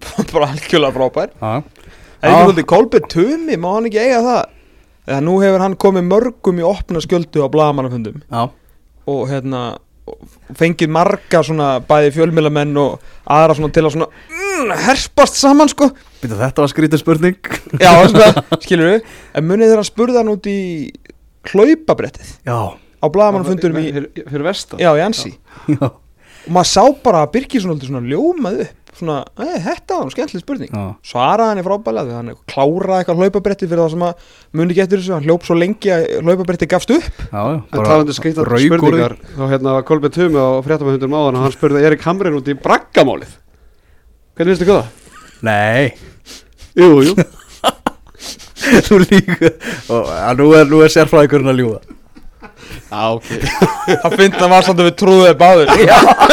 [0.00, 0.22] sko.
[0.24, 0.32] Já.
[0.32, 1.36] Bara algjörlega frábær.
[1.40, 1.52] Já,
[2.20, 4.56] er ekki svolítið Kolbjörn Tumi, má hann ekki eiga það?
[5.10, 8.42] Eða nú hefur hann komið mörgum í opna skjöldu á blagamannafundum já,
[9.10, 9.62] og hérna
[10.58, 12.98] fengið marga svona bæði fjölmilamenn og
[13.30, 15.88] aðra svona til að svona mm, herspast saman sko.
[16.20, 17.50] Býta, þetta var skrítið spurning.
[17.80, 19.08] Já, svona, skilur við
[19.38, 20.58] en munið þegar hann spurði hann út í
[21.50, 22.34] hlaupabrettið?
[22.46, 23.88] Já, á blagamannafundunum í,
[24.20, 24.82] Fyrir, vestan?
[24.82, 25.32] Já, í Ansi.
[25.70, 30.12] Já, og maður sá bara að Birgir svona, svona ljómað upp svona, þetta var nú
[30.14, 30.70] skemmtileg spurning.
[30.74, 34.24] Já, svaraði hann í frábælega því hann kláraði eitthvað hlaupabretti fyrir það sem að
[34.60, 37.22] muni getur þessu, hann hljóp svo lengi að hlaupabretti gafst upp.
[37.30, 38.66] Já, En rauk úr því.
[38.66, 42.50] spurningar þá hérna var Kolbjörn Tumi á fréttamahundum áðan og hann spurði Erik Hamrin út
[42.50, 43.36] í braggamálið.
[44.36, 44.90] Hvernig finnst þið það?
[45.46, 45.94] Nei,
[46.78, 47.14] Jú, jú.
[48.86, 49.48] Þú líka
[49.90, 51.80] og, Nú er, nú er sérfræðingurinn að ljúa
[52.90, 53.28] Já, ok.
[54.02, 55.72] Það finnst að var samt að við trúðum báður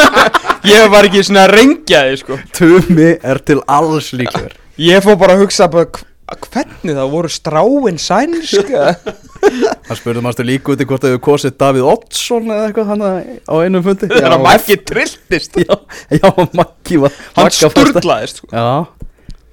[0.68, 2.38] Ég var ekki svona að rengja þig sko.
[2.58, 7.30] Tumi er til alls líkur Ég fór bara að hugsa bara hv- Hvernig það voru
[7.32, 8.90] stráin sænska
[9.88, 13.04] Það spurði maður líka út í hvort þau hefur kosið Davíð Oddsson eða eitthvað hann
[13.06, 14.08] á einum fundi.
[14.10, 15.58] Það að Maggi trilltist.
[15.62, 15.76] Já,
[16.18, 18.50] já Maggi var Hann sturlaðist sko.
[18.50, 18.66] Já,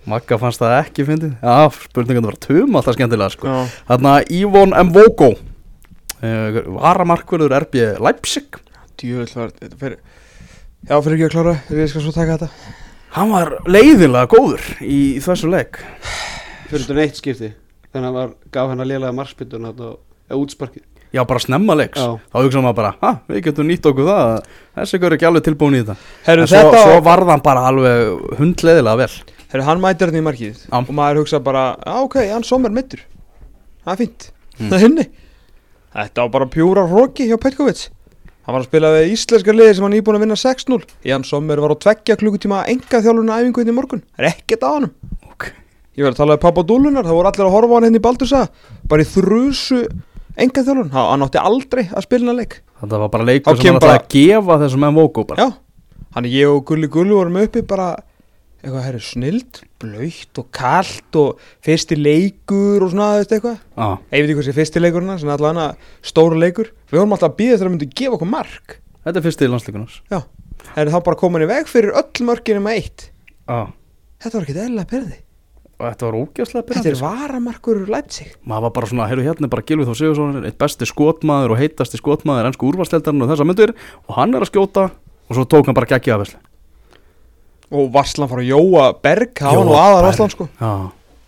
[0.09, 1.35] Magga fannst það ekki fyndið.
[1.39, 3.47] Já, spurningan var tum alltaf skemmtilega sko.
[3.49, 3.77] Já.
[3.93, 5.54] Þarna Ívon Mvogo uh,
[6.79, 8.57] Varamarkvörður RB Leipzig.
[8.99, 9.99] Djöfull var þetta fyrir
[10.85, 12.73] Já, fyrir ekki að klára, við skal svo taka þetta.
[13.15, 15.79] Hann var leiðinlega góður í þessu leik.
[16.69, 17.49] Fyrir þetta neitt skipti
[17.95, 20.83] Þannig að hann var, gaf hennar lélega margspytun Eða útsparkið.
[21.15, 21.99] Já, bara snemma leiks.
[22.01, 22.17] Já.
[22.33, 24.47] Þá hugsaðum maður bara, ha, við getum nýtt okkur það.
[24.75, 25.95] Þessi ykkur er ekki alveg tilbúin í þetta.
[26.25, 29.35] Herru, En svo, þetta svo varð hann bara alveg hundleiðilega vel.
[29.53, 30.63] Herru, hann mætir hann í markið.
[30.75, 33.05] Og maður hugsa bara, já ok, hann sommer mittur
[33.85, 34.69] Það er fínt, Mm.
[34.71, 35.03] það er henni
[35.95, 37.85] Þetta var bara pjúra hróki hjá Petkovic.
[38.45, 41.61] Hann var að spila við íslenska liði sem hann íbúin að vinna 6-0 Jan Sommer
[41.63, 44.01] var á tveggja klukkutíma enga þjálfuna æfingu hérna í morgun.
[44.13, 44.91] Það er ekkert á honum.
[45.31, 45.47] Ok.
[45.95, 48.03] Ég var að tala við pappa dúlunar, það voru allir að horfa hann henni í
[48.03, 48.41] Baldursa
[48.91, 49.79] Bara í þrjusu
[50.35, 52.57] enga þjálfun Hann átti aldrei að spila hann leik.
[52.81, 55.47] Þetta var bara leikur sem hann ætlaði að gefa þessum Mvogo bara.
[55.47, 57.93] Já, hann ég og Gulli Gulli vorum uppi bara
[58.65, 63.59] eitthvað, herru, snild, blöytt og kalt og fyrsti leikur og svona, veist eitthvað?
[63.75, 65.67] Já, Ég veit ekki hvað sé fyrsti leikurinn, svona allavega
[66.05, 66.71] stóru leikur.
[66.89, 68.77] Við vorum alltaf að býða þegar það myndi gefa okkur mark.
[69.05, 70.19] Þetta er fyrsti landsleikunars Já,
[70.71, 73.07] það er þá bara komin í veg fyrir öll mörkinu með eitt.
[73.45, 73.59] Já,
[74.25, 75.21] Þetta var ekki eðlilega perði
[75.75, 78.29] og þetta var Þetta byrjandi er varamarkur Leipzig.
[78.47, 81.99] Maður var bara svona, heyrðu hérna bara Gilvið Þór Sigursson Eitt besti skotmaður og heitasti
[81.99, 83.73] skotmaður Ennsku úrvarsteldarinn og þessa myndir.
[84.07, 84.85] Og hann er að skjóta
[85.27, 86.39] og svo tók hann bara geggja af vesli
[87.73, 90.07] Og Varslan að Jóa Berg, það var nú aðar.
[90.09, 90.47] Varslan sko.
[90.61, 90.73] Já,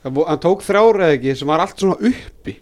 [0.08, 2.54] Hann tók þrjár eða ekki sem var allt svona uppi.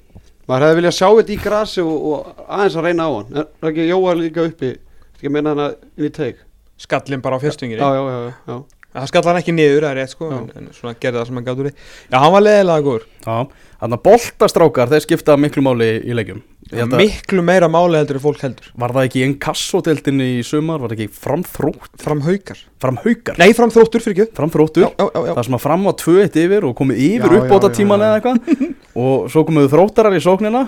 [0.48, 3.30] Maður hefði viljað sjá þetta í grasi og, og aðeins að reyna á hann.
[3.36, 4.72] Er er ekki Jóa líka uppi?
[5.16, 6.42] Ekki að meina hann að inn í teik
[6.78, 8.56] Skallin bara á fjörstingir já, já, já, já, já.
[8.96, 11.40] Það skall hann ekki niður, það er rétt sko en, en svona gerði það sem
[11.40, 11.74] hann gátt úr því.
[12.14, 13.08] Já, hann var leðilega góður.
[13.26, 13.38] Já
[13.76, 16.38] Þannig að boltastrákar, þeir skipta miklu máli í leikjum.
[16.72, 18.70] Að- Miklu meira máli heldur en fólk heldur.
[18.82, 20.80] Var það ekki einn kassodeldinni í sumar?
[20.82, 23.38] Var það ekki framþrótt, Fram haukar framhaukar?
[23.38, 24.36] Nei, fram þróttur fyrir ekki.
[24.40, 24.88] Framþróttur.
[24.96, 28.18] Það sem að fram á 2-1 yfir og komið yfir Já, uppbóta já, tíman eða
[28.22, 28.74] eitthvað.
[29.06, 30.64] Og svo komuðu þróttarar í sóknina.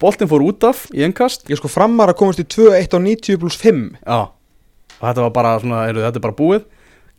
[0.00, 3.36] Boltinn fór út af í ennkast Ég sko framar að komast í 2-1 á 90
[3.42, 4.20] pluss 5 Já.
[4.96, 6.62] Og þetta var bara svona, heyrðu, þetta bara búið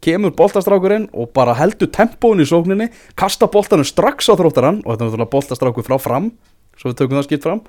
[0.05, 5.03] Kemur boltastrákurinn og bara heldur tempóin í sókninni Kasta boltanum strax á þróttarann Og þetta
[5.03, 6.31] er náttúrulega boltastrákur frá fram
[6.79, 7.63] Svo við tökum það skipt fram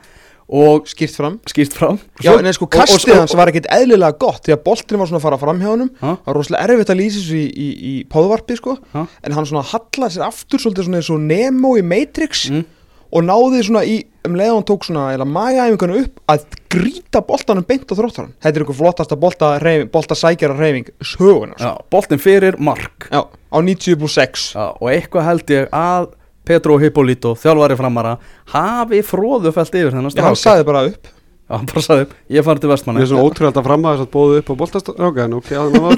[0.50, 4.42] Og Skýrt fram skýrt fram Já, Svo- en sko kastið hans var ekkit eðlilega gott
[4.46, 6.14] Því að boltinn var svona að fara fram hjá honum Ha?
[6.16, 8.74] Það var rosalega erfitt að lýsa þessu í, í, í póðvarpi sko?
[8.98, 12.64] En hann svona hallaði sér aftur Svolítið svona eins og Nemo í Matrix Mm.
[13.10, 17.22] Og náði svona í Um leið og hann tók svona Eða magaæfinguna upp Að grýta
[17.26, 18.32] boltanum beint á þróttarann.
[18.38, 19.52] Þetta er ykkur flottasta bolta,
[19.92, 23.08] bolta sækjara reyfing Sögunar Já, boltinn fyrir mark.
[23.10, 26.10] Já, á 90 pluss 6 Já, og eitthvað held ég að
[26.46, 28.16] Petro Hippolito, þjálfari framara
[28.54, 31.10] hafi fróðufælt yfir þennan Já, hann sagði bara upp.
[31.50, 34.04] Já, hann bara sagði, ég fann til Mér vestmanni er svona ótrúlega að framma þess
[34.06, 35.96] að bóðu upp á boltastráka en ok, að það var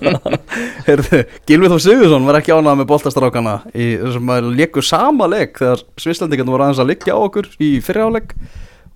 [0.88, 5.56] Heyrðu, Gilvið Þór Sigursson var ekki ánað með boltastrákana í þessum að leiku sama leik
[5.62, 8.36] þegar Svislandingarnir voru aðeins að liggja á okkur í fyrirháleik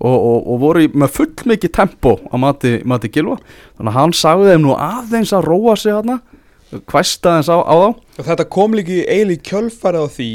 [0.02, 3.38] og, og, og voru með full mikið tempo á mati, mati Gilva
[3.76, 6.20] þannig að hann sagði þeim nú aðeins að róa sig hana
[6.90, 7.88] hvæsta aðeins á, á þá.
[8.18, 10.30] Og þetta kom líki eiginlega í kjölfarið á því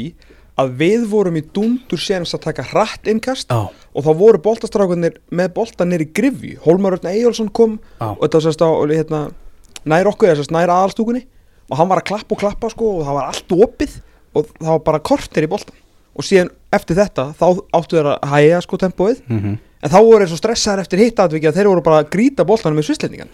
[0.60, 5.18] að við vorum í dundur séns að taka hratt innkast Já, og þá voru boltastrákunir
[5.32, 6.58] með bolta nýri grifju.
[6.64, 8.10] Hólmar Örn Eyjálsson kom Já.
[8.12, 9.22] og þetta sérst á hérna,
[9.88, 11.24] nær okkur, sérst nær aðalstúkunni.
[11.70, 13.96] Og hann var að klappa og klappa sko og það var allt opið
[14.36, 15.76] og það var bara kortir í boltan
[16.10, 20.24] og síðan eftir þetta þá áttu þeir að hæja sko tempóið mm en þá voru
[20.24, 23.30] þeir svo stressaðar eftir hitt aðvikið að þeir voru bara að grýta boltanum með svislendingan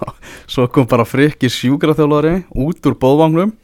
[0.52, 3.54] Svo kom bara frikki sjúkraþjálfari út úr bóðvangnum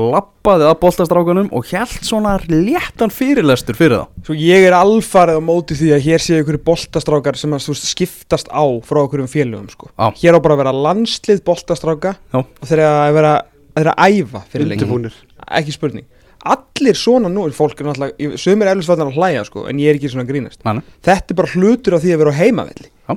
[0.00, 5.42] lappaði að boltastrákunum og hjælt svona léttan fyrirlestur fyrir það Svo ég er alfarið á
[5.42, 9.24] móti því að hér séu ykkur boltastrákar sem að þú veist, skiptast á frá okkur
[9.24, 9.90] um félögum sko.
[9.90, 10.14] Já.
[10.22, 12.38] Hér á bara að vera landslið boltastráka Já.
[12.38, 13.34] og þeir eru að vera,
[13.74, 14.86] þeir eru að æfa fyrir lengi.
[14.86, 15.20] undirbúnir
[15.58, 16.06] Ekki spurning.
[16.40, 19.98] Allir svona nú, fólk er náttúrulega, sömur er eflisvallar að hlæja sko, en ég er
[19.98, 20.62] ekki svona að grínast.
[20.64, 20.84] Mani.
[21.04, 22.88] Þetta er bara hlutur af því að vera á heimavelli.
[23.10, 23.16] Já.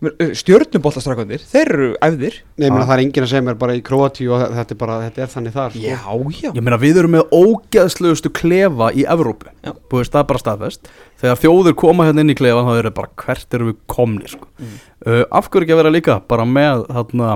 [0.00, 2.38] Stjörnuboltastrákandir, þeir eru æfðir.
[2.56, 2.88] Nei, ég meina Já.
[2.88, 5.32] það er enginn að segja mér bara í Króati og þetta er bara, þetta er
[5.34, 5.82] þannig þar sko.
[5.84, 5.98] Já,
[6.40, 6.52] já.
[6.56, 9.50] Ég meina við erum með ógeðslegustu klefa í Evrópu
[9.90, 13.56] það er bara staðfest Þegar þjóður koma hérna inn í klefa þá eru bara hvert
[13.58, 14.48] eru við komni sko.
[14.56, 14.78] Mm.
[15.04, 17.34] uh, Af hverju ekki að vera líka bara með þarna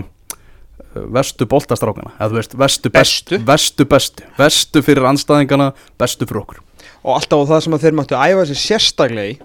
[1.14, 3.38] vestu boltastrákana eða veist vestu bestu?
[3.46, 6.60] vestu bestu, vestu fyrir anstæðingana bestu fyrir okkur.
[7.04, 9.38] Og alltaf á það sem að þeir máttu æfa sér sérstaklega í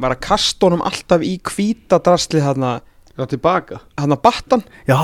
[0.00, 2.42] var að kasta honum alltaf í kvítadrasli
[3.30, 3.80] tilbaka.
[4.16, 4.64] að battan.
[4.88, 4.98] Já,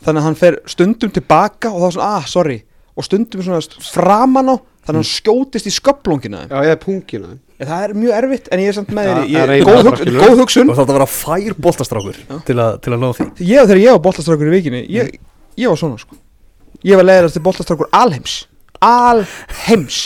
[0.00, 2.62] þannig að hann fer stundum tilbaka og þá er svona, ah, sorry.
[2.96, 7.34] Og stundum svona framan á þannig að hann skjótist í sköplungina Já, ég er pungina
[7.68, 10.70] það er mjög erfitt en ég er samt með þér er góð, hug, góð hugsun.
[10.72, 13.26] Og þetta var að fær boltastrákur til, að- til að ná því.
[13.50, 15.10] Ég þegar ég var boltastrákur í vikinni ég,
[15.60, 16.16] ég var svona sko.
[16.84, 18.46] Ég var leiðast til boltastrákur alheims.
[18.80, 19.98] Alheims.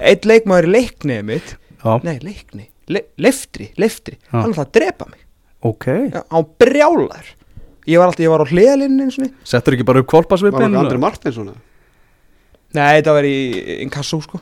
[0.00, 1.56] Eitt leikmaður í leiknið mitt.
[1.80, 4.16] Já, nei leikni, Le, leftri, leftri.
[4.28, 4.40] Já.
[4.42, 5.20] hann ætlaði að drepa mig.
[5.62, 5.86] Ok.
[6.12, 7.26] Já, á brjálar
[7.88, 10.12] ég var alltaf, ég var á hliðalinn eins og niður Settur ekki bara upp Var
[10.22, 11.60] kvolpasvipin það Andri Martinsson eða?
[12.76, 13.36] Nei, þetta var í
[13.84, 14.40] inkasso sko.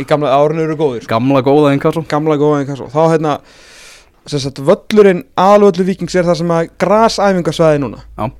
[0.00, 1.12] Í gamla árinu eru góðir sko.
[1.14, 2.04] Gamla góða inkasso.
[2.10, 2.88] Gamla góða inkasso.
[2.92, 3.36] Þá hérna
[4.26, 8.04] sem sagt, völlurinn, aðalvöllu vikings er það sem að grasæfingasvæði núna.
[8.18, 8.30] Já.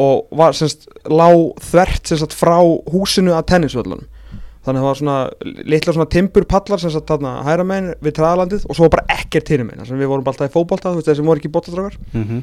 [0.00, 2.56] og var sem sagt lág þvert sem sagt frá
[2.90, 4.08] húsinu að tennisvöllunum.
[4.62, 5.16] Þannig að það var svona
[5.68, 9.50] litla svona timburpallar sem sagt þarna hæra megin við træðalandið og svo var bara ekkert
[9.52, 9.82] hinum megin.
[9.82, 12.24] Þannig að við vorum bara alltaf í fótbolta þú veist þessi voru ekki bóttastrákar mm
[12.24, 12.42] -hmm.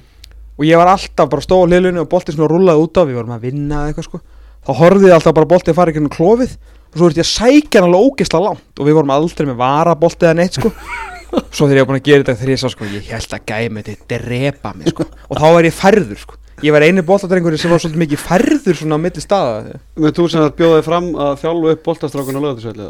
[0.58, 3.18] og ég var alltaf bara stóð á hliðlunni og boltið svona rúlaði út af við
[3.20, 4.22] vorum að vinna eða eitthvað sko
[4.68, 6.58] þá horfði ég alltaf bara boltið að fara ekki klófið
[6.90, 9.58] og svo verði ég að sækja hann alveg ógeðslega langt og við vorum aldrei með
[9.62, 10.74] varaboltið eða neitt sko.
[11.54, 13.44] Svo þegar ég var búin að gera þetta þegar ég sá sko ég held að
[13.52, 15.06] gæmi þetta drepa mig sko.
[15.30, 16.38] Og þá var ég færður sko.
[16.66, 19.76] Ég var eini boltadrengur sem var svolítið mikið færður svona á milli staða.
[20.02, 22.90] Með þú sem að bjóði fram að þjálfu upp boltastrákun á lögðarsvelli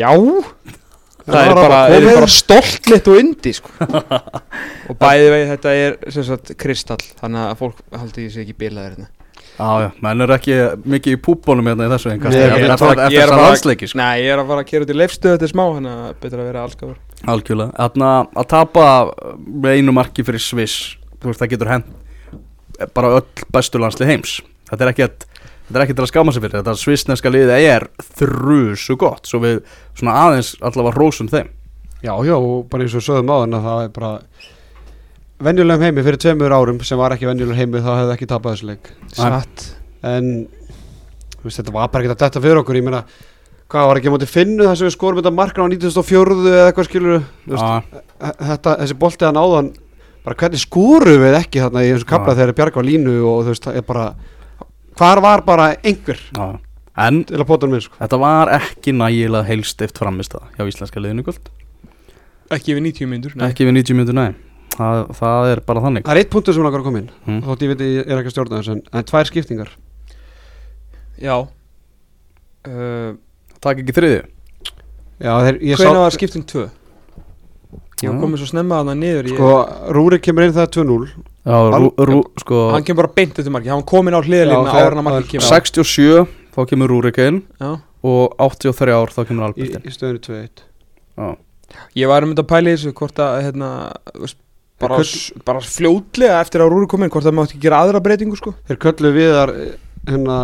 [0.00, 0.14] já.
[1.24, 3.92] Það var er bara, er bara stoltlitt og undi sko.
[4.88, 8.96] Og bæði vegi þetta er sem sagt kristall þannig að fólk haldi sé ekki bilaðir
[8.96, 9.12] hérna
[9.54, 10.54] Já, já, menn er ekki
[10.90, 14.00] mikið í púbónum hérna í þessu ég er landsleiki sko.
[14.00, 16.16] Nei, ég er að fara að kera út í leifstöðu þetta er smá þannig að
[16.24, 16.96] betur að vera allskafur
[17.34, 18.86] Algjörlega, þarna að tapa
[19.38, 21.92] með einu marki fyrir Sviss Þú veist, það getur hend
[22.92, 24.40] bara öll bestu landsli heims.
[24.68, 25.26] Þetta er ekkert
[25.64, 27.86] Þetta er ekki til að skáma sig fyrir, þetta svissneska liðið er
[28.18, 29.62] þrusu gott, svo við
[29.96, 31.48] svona aðeins allavega rósum þeim.
[32.04, 34.10] Já, já, og bara eins og við sögðum á þann að það er bara
[35.42, 38.68] venjulegum heimi fyrir tveimur árum sem var ekki venjulegum heimi þá hefði ekki tapað þessu
[38.70, 38.90] leik.
[39.16, 39.64] Satt.
[40.06, 40.28] En
[41.38, 43.00] þú veist, þetta var bara ekki að detta fyrir okkur ég meina,
[43.72, 46.88] hvað var ekki móti finnu þess að við skorum þetta markna á 1904 eða eitthvað
[46.90, 49.72] skilur þetta, þessi boltið að náðan
[50.24, 53.52] bara hvernig skúru við ekki þarna í þessu kapla þegar Bjarg var línu og þú
[53.52, 54.06] veist, það er bara
[54.94, 56.46] hvar var bara einhver já.
[56.94, 57.96] En minn sko?
[57.98, 61.48] þetta var ekki nægilega heilstift framist það hjá íslenska liðinu kvöld.
[62.54, 66.04] Ekki við 90 myndur Ekki við 90 minnur, nei það, það er bara þannig.
[66.06, 67.10] Það er eitt punktur sem langar að koma inn.
[67.26, 67.40] Mm.
[67.48, 69.74] þótt ég veit ég er ekki að stjórna þessu en, en tvær skiptingar.
[71.22, 71.36] Já.
[72.64, 73.14] Uh,
[73.60, 73.94] Takk ekki
[75.78, 76.64] Hvenær sá var skipting 2?
[78.02, 78.20] Ég var Já.
[78.24, 79.50] komið svo snemma að það niður ég, sko,
[79.96, 81.06] Rúrik kemur inn það 2-0
[81.44, 84.20] Já, rú, rú, sko Hann kemur bara beint eftir marki Hann var komin á
[84.72, 85.46] þegar- ára en að marki kemur.
[85.46, 87.42] 67 þá kemur Rúrik inn.
[87.60, 87.70] Já.
[88.04, 89.86] og 83 ár þá kemur í, Albert inn.
[89.88, 90.64] í stöðinu 2-1
[91.16, 91.36] Já,
[91.96, 93.70] Ég var um þetta að pæla í þessu hvort að hérna,
[94.82, 98.00] bara, s- bara fljótlega eftir að Rúri kom inn hvort það mátti ekki gera aðra
[98.04, 99.52] breytingu sko Þeir köllu viðar
[100.08, 100.38] hérna,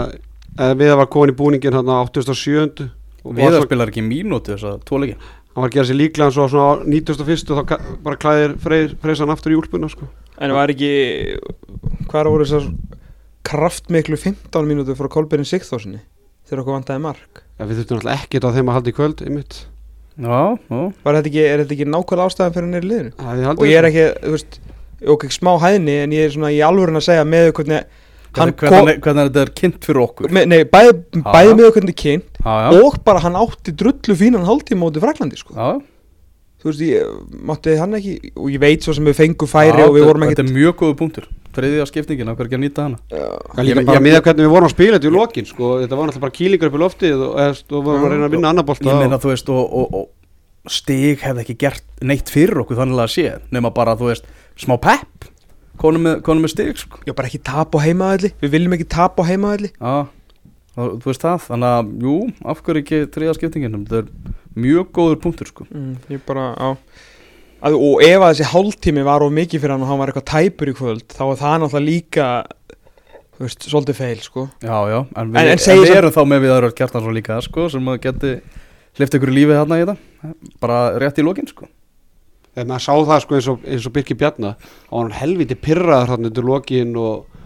[0.59, 2.87] eða viðar var komin í búningin hérna á 87
[3.25, 6.31] og Viðar svo, spilar ekki mínúti þess að tóleiki hann var að gera sér líklega
[6.37, 7.75] svo svona á 91 og þá
[8.07, 8.55] bara klæðir
[9.03, 10.07] freysan aftur í úlpuna sko.
[10.40, 10.93] En var ekki
[12.09, 12.71] Hvað voru þessar
[13.51, 16.01] kraftmiklu 15 mínútur frá Kolberin Sigþórsinni
[16.47, 19.23] þegar okkur vantaði mark ja, við þurftum alltaf ekkert á þeim að halda í kvöld
[19.27, 19.59] einmitt.
[20.20, 23.12] Já, já þetta ekki, er þetta ekki nákvæmlega ástæðan fyrir er í liðinu?
[23.16, 24.61] Það hefði Og haldið ég er ekki, þú veist
[25.14, 27.85] ok, smá hæðni en ég er svona í alvörun að segja með hvernig
[28.37, 30.92] hann Hvernig, hvernig, hvernig er þetta kynnt fyrir okkur með, Nei, bæði,
[31.50, 31.54] já.
[31.59, 35.56] með hvernig kynnt Já, og bara hann átti drullu fínan hálftíma móti Fraklandi sko.
[35.56, 35.80] já
[36.61, 39.87] Þú veist, ég mátti hann ekki og ég veit svo sem við fengum færi Já,
[39.88, 42.62] og við þetta- vorum Þetta ekki er mjög góðu punktur Þriðja skiptingin, okkur ekki að
[42.62, 42.98] nýta hana?
[43.10, 45.70] Ég- bara ég- með hvernig við vorum að spila þetta í lokin sko.
[45.82, 47.32] þetta var náttúrulega bara kýlingur upp í loftið og,
[47.74, 50.70] og vorum að reyna að vinna annar bolta Ég meina þú veist og, og, og
[50.70, 54.24] stig hefði ekki gert neitt fyrir okkur þannig að sé nema bara þú veist
[54.60, 55.26] smá pepp.
[55.80, 56.98] Konum með, konum með stig sko.
[57.08, 60.06] Já, bara ekki tap á heimaðalli Við viljum ekki tap á heimaðalli Já,
[60.76, 62.16] þú veist það þannig að jú,
[62.52, 63.78] af hverju ekki þriðja skiptingin?
[63.88, 65.64] Þetta er mjög góður punktur sko.
[65.72, 66.68] mm, Ég bara, á
[67.62, 70.29] að, Og ef að þessi hálftími var of mikið fyrir hann og hann var eitthvað
[70.33, 72.29] tæpur í kvöld þá er það náttúrulega líka
[73.40, 76.23] Þú veist, svolítið feil, sko Já, já, en við, En- en en, við erum þá
[76.29, 78.33] með við aðra kjartan svo líka sko, sem að geti
[79.01, 81.68] hlift ykkur í lífið þarna í þetta bara rétt í lokin sko.
[82.55, 84.57] þegar maður sá það sko, eins, og, eins og Birki Bjarnar
[84.90, 87.39] og hann helviti pirraður þarna undir lokin og,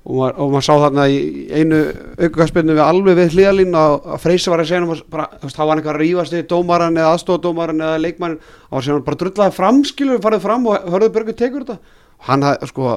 [0.00, 1.18] og, maður, og maður sá þarna í
[1.52, 1.80] einu
[2.24, 5.70] aukaspinnu við alveg við hliðalín að, að Freysi var að segja bara, veist, þá var
[5.70, 8.36] hann eitthvað að rífast við dómaran eða aðstofdómaran eða leikmann.
[8.70, 11.96] Og hann segja bara drullaði fram skilur farið fram og hörðu Börgur tekur þetta.
[12.20, 12.90] Og hann sko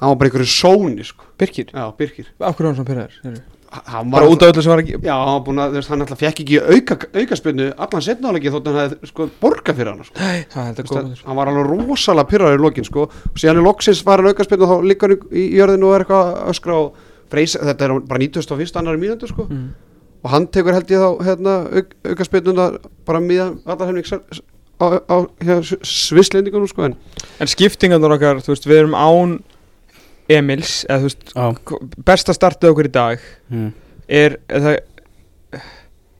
[0.00, 1.28] hann var bara einhverju sóni sko.
[1.40, 2.32] Birkir, já Birkir.
[2.40, 3.40] Af hverju er hann svona pyrraður?
[3.70, 6.18] Hann bara út af öllu sem var ekki já, hann var þú veist, hann alltaf
[6.18, 10.16] fekk ekki auka, aukaspinnu allan setnáleiki þótt hann hefði sko borga fyrir hann sko.
[10.18, 14.02] Nei, það veist, hann var alveg rosalega pyrraður í lokin sko og síðan er loksins
[14.06, 16.78] var hann aukaspinnu og þá liggur hann í, í jörðinu og er eitthvað að öskra
[16.80, 18.80] og freys, þetta er bara 91.
[18.82, 19.68] annari sko mm.
[20.24, 22.70] og hann tekur held ég þá hérna, auk, aukaspinnuna
[23.06, 24.10] bara miðan allar hefning
[24.80, 26.98] á, á hérna, svislendingunum sko en
[27.40, 29.38] En skiptingarnar okkar, þú veist, við erum án
[30.30, 31.32] Emils, eða veist
[32.06, 33.70] besta startið okkur í dag mm.
[34.06, 34.78] er, er það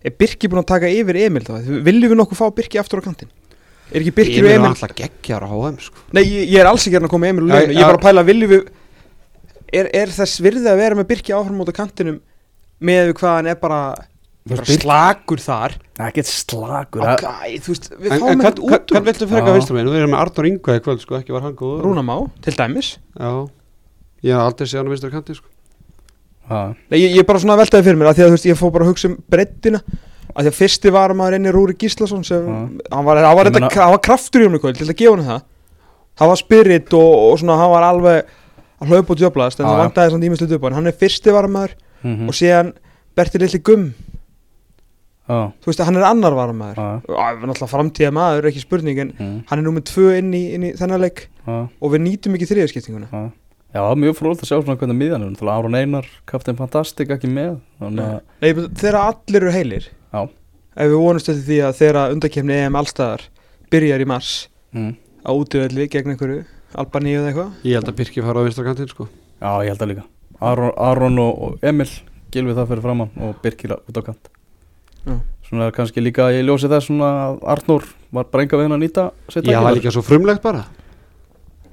[0.00, 1.54] er Birki búin að taka yfir Emil þá?
[1.86, 3.30] Viljum við nokkuð fá Birki aftur á kantinn?
[3.90, 6.04] Er ekki Birki og Emil var Emil alltaf geggjar á HM sko.
[6.16, 7.90] Nei ég, ég er alls ekki hérna að koma Emil og Já, Leifin ég er
[7.90, 8.70] bara að pæla viljum við
[9.70, 12.20] er, er þess virði að vera með Birki áfram út á kantinum
[12.80, 13.80] með við hvað hann er bara,
[14.64, 15.76] slagur þar.
[16.00, 19.50] Ekkert slagur ok, það- þú veist, við En, fáum ekkert út hvern úr viltu frekar
[19.52, 19.56] Já.
[19.58, 19.90] vinstramegin?
[19.92, 21.82] Við erum með Arnur Inga í kvöld sko, ekki var hann góður.
[21.84, 22.94] Rúnamá, til dæmis.
[23.20, 23.30] Já,
[24.22, 25.48] ég hef aldrei séð hann á vinstri kanti sko.
[26.50, 28.46] Nei, ég, ég er bara svona að veltaði fyrir mér að því að þú veist,
[28.50, 29.80] ég fór bara að hugsa um breddina
[30.34, 32.46] að því að fyrsti var maður einni Rúri Gíslason sem,
[32.90, 35.26] hann var, hann var, þetta, meina- hann var kraftur í kvöld til að gefa hann
[35.28, 35.42] það
[36.20, 38.26] hann var spirit og, og svona hann var alveg
[38.80, 39.82] að hlaupa og djöblast en það já.
[39.84, 42.28] vantaði svona ímestlut upp á hann er fyrsti varamaður Mhm.
[42.28, 42.72] og síðan
[43.14, 43.90] Berti Lilli Gumm
[45.28, 45.52] Já.
[45.62, 49.44] þú veist, hann er annar það er náttúrulega framtíða maður, ekki spurning en Mm.
[49.46, 53.30] hann er númið tvö inn í, inn í þennan leik og við nýtum ekki þriðaskiptinguna
[53.70, 53.78] Já.
[53.78, 57.12] Það er mjög frólt að sjá svona hvernig miðan er Náttúrulega Aron Einar, Captain Fantastic
[57.14, 60.22] ekki með Þannig að Nei, but þegar allir eru heilir Já.
[60.74, 63.26] ef við vonumst eftir því að þegar undakefni EM allstaðar
[63.70, 64.32] byrjar í mars
[64.74, 64.90] mm.
[65.22, 66.40] á útivelli gegn einhverju
[66.82, 69.92] Albaníu eða eitthvað Ég held að Birki fara á kantin sko Já, ég held að
[69.92, 70.06] líka
[70.40, 71.90] Aron, Aron og, og Emil
[72.34, 74.30] Gilvi það fyrir framann og Birkir út á kant
[75.06, 75.14] Já.
[75.46, 79.06] Svona kannski líka ég ljósi þess svona að Arnór var bara enga veginn að nýta
[79.30, 80.66] Já, það er líka svo frumlegt bara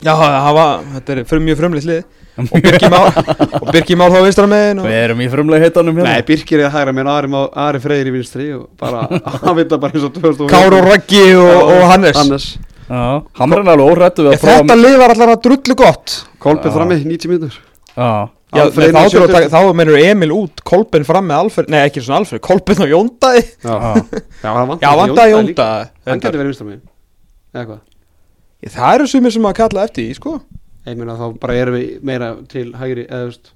[0.05, 2.05] Já, það var, þetta er fyrir mjög frumleitt lið.
[2.38, 3.15] Og Birki Már
[3.63, 6.12] og Birki Már þá vinstra megin og Við erum í frumlega heitanum hérna.
[6.13, 7.31] Nei, Birkir er að hægra mér Ari,
[7.63, 9.07] Ari Freyr í vinstri og bara,
[9.41, 12.19] hann veit það bara eins og 2000 Káru Raggi og, og Hannes.
[12.19, 12.45] Hannes.
[12.88, 13.01] Já,
[13.41, 16.17] hann er alveg órættu við að Þetta lið var allar að drullu gott.
[16.45, 16.75] Kolbið Já.
[16.77, 17.57] frammi, 90 mínútur.
[17.97, 18.10] Já,
[18.53, 19.33] Já, þá, inn í til að 70.
[19.33, 22.93] taka- þá mennur Emil út Kolben fram með Alfred, nei ekki svona Alfred Kolben og
[22.93, 23.41] Jóndaði.
[23.65, 25.67] Já, já, já hann Já, vandaði Jónda
[26.07, 26.86] Hann getur verið vinstri megin
[27.57, 27.79] Eða hvað
[28.65, 30.34] Það eru sumir sem að kalla eftir því, sko.
[30.88, 33.52] Ég meina þá bara erum við meira til hægri eða veist.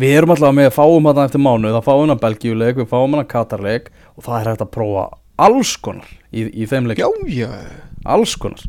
[0.00, 3.26] Við erum alltaf með fáum hann eftir mánu Það fáum hann Belgíuleik, við fáum hann
[3.28, 5.02] Katarleik Og það er hægt að prófa
[5.42, 7.00] alls konar í, í þeim leik.
[7.02, 7.50] Já, já.
[8.08, 8.62] Alls konar.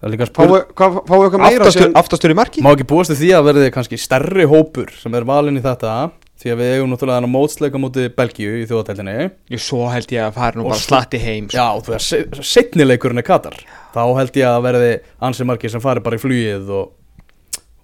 [0.00, 1.68] Það er líka spurning Fáu hvað- fáu eitthvað meira
[2.00, 2.62] Aftastur, í marki?
[2.64, 5.94] Má ekki búast því að verði kannski stærri hópur sem er valinn í þetta
[6.40, 9.16] því að við eigum náttúrulega mótsleika mútið Belgíu í þjóðateldinni
[9.52, 11.58] Jú, svo held ég að fara nú Og bara slatti heim sko.
[11.58, 13.58] Já, þú veist, setnileikurinn er Katar.
[13.92, 14.92] Þá held ég að verði
[15.28, 16.94] ansi margir sem fari bara í flugið og,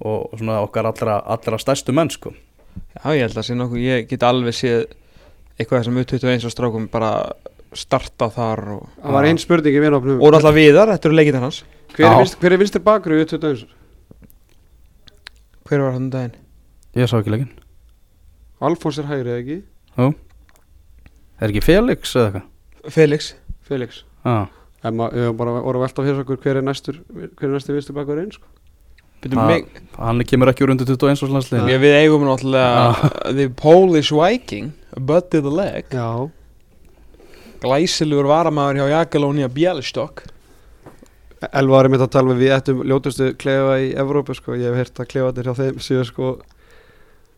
[0.08, 2.32] og svona okkar allra, allra stærstu menn sko.
[2.96, 4.86] Já, ég held að sé nokkuð, ég get alveg séð
[5.56, 7.12] eitthvað sem U21 og strákum bara
[7.76, 10.22] starta þar og, Það var einn spurning í vinopnum.
[10.22, 11.60] Og náttúrulega viðar, þetta eru leikinn hans.
[11.96, 13.68] Hver er er vinstri bakur í 21?
[15.66, 16.36] Hver var hann um daginn?
[16.96, 17.65] Ég sá ekki leikinn
[18.64, 19.58] Alfons er hægri eða ekki?
[21.40, 22.92] Er ekki Felix eða eitthvað?
[22.96, 23.32] Felix.
[23.66, 24.04] Felix.
[24.24, 24.46] Já,
[24.86, 28.20] En maður bara að velta fyrir okkur hver er næstur hver er næstur vinstri bakur
[28.22, 28.46] einn sko
[29.96, 34.72] hann kemur ekki úr undir 21 og landsliðin ég, Við eigum náttúrulega The Polish Viking
[34.96, 35.90] Buddy the Leg.
[35.90, 36.28] Já.
[37.60, 40.22] Glæsilegur varamæður hjá Jagalónia Bialystok.
[41.52, 44.56] Elva var einmitt að tala með við ættum ljótustu klefa í Evrópu sko.
[44.56, 46.30] Ég hef heyrt að klefaðir hjá þeim síðan sko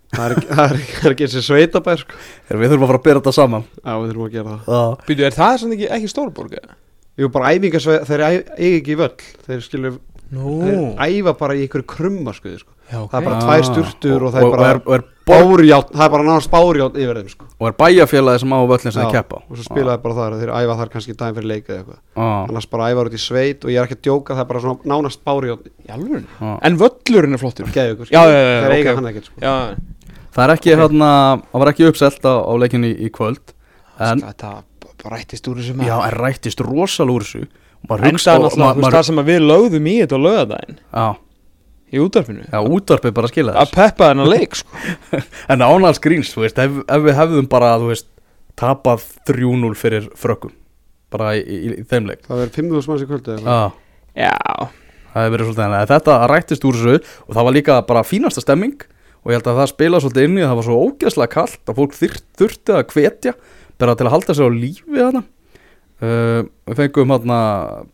[0.17, 2.19] Það er, ekki- það er, það er eins og sveitabær sko.
[2.49, 3.65] Við þurfum að fara að bera þetta saman.
[3.83, 4.71] Já, við þurfum að gera það.
[4.73, 6.55] Já, Byrju, er það svona ekki, ekki Stórborg?
[6.63, 6.79] eða?
[7.19, 9.13] Jú, bara æfingarsveið, þeir eiga ekki í völl.
[9.49, 10.01] Þeir skilur,
[10.33, 10.57] Nú.
[10.65, 12.73] þeir æfa bara í einhverju krummaskuði sko.
[12.89, 13.11] Já, ok.
[13.13, 15.91] Það er bara tvær sturtur og það er og, bara er, og, er borg, bárjátt
[15.93, 17.49] Það er bara náttúrulega bárjátt yfir þeim sko.
[17.59, 19.41] Og er bæjarfélagi sem á völlin sem þið keppa?
[19.45, 21.99] Og svo spilaði bara þar, þeir æfa þar kannski daginn fyrir leik eða eitthvað.
[22.17, 24.49] Já, Annars bara æfa út í sveit og ég er ekki að djóka Það er
[24.55, 25.69] bara svona nánast bárjátt.
[26.65, 27.69] En völlurinn er flottur.
[27.77, 29.41] Geðu ykkur Já, já, já, Þeir eiga hann ekkert sko.
[29.45, 29.55] Já,
[30.39, 31.13] Það er ekki hérna,
[31.51, 33.55] það var ekki uppselt á, á leikinni í, í kvöld
[33.99, 34.51] En, þetta
[35.03, 37.49] bara rættist úr þessu já, en rættist rosal úr þessu.
[37.89, 41.07] Veist, það sem að við lögðum í þetta á lögadaginn Já,
[41.89, 42.45] Í útvarpinu.
[42.45, 44.81] Já, útvarpið bara skila Að þess peppa þennan leik, sko.
[45.55, 48.09] En ánals gríns, þú veist, ef, ef við hefðum bara, þú veist,
[48.59, 50.53] tapað 3-0 fyrir frökkum
[51.15, 52.27] Bara í, í, í þeim leik.
[52.27, 53.41] Það verður 5.000 manns í kvöldu eða?
[53.41, 53.81] Eitthvað.
[54.19, 54.69] Já, Já,
[55.15, 58.45] það hefur verið svolítið að Þetta rættist úr þessu og það var líka bara fínasta
[58.45, 58.85] stemming
[59.29, 61.69] Og ég held að það spila svolítið inn í að það var svo ógeðslega kallt
[61.69, 63.35] Að fólk þurfti að hvetja
[63.79, 65.03] Bara til að halda sig á lífi
[65.99, 67.37] Uh, við fengum hérna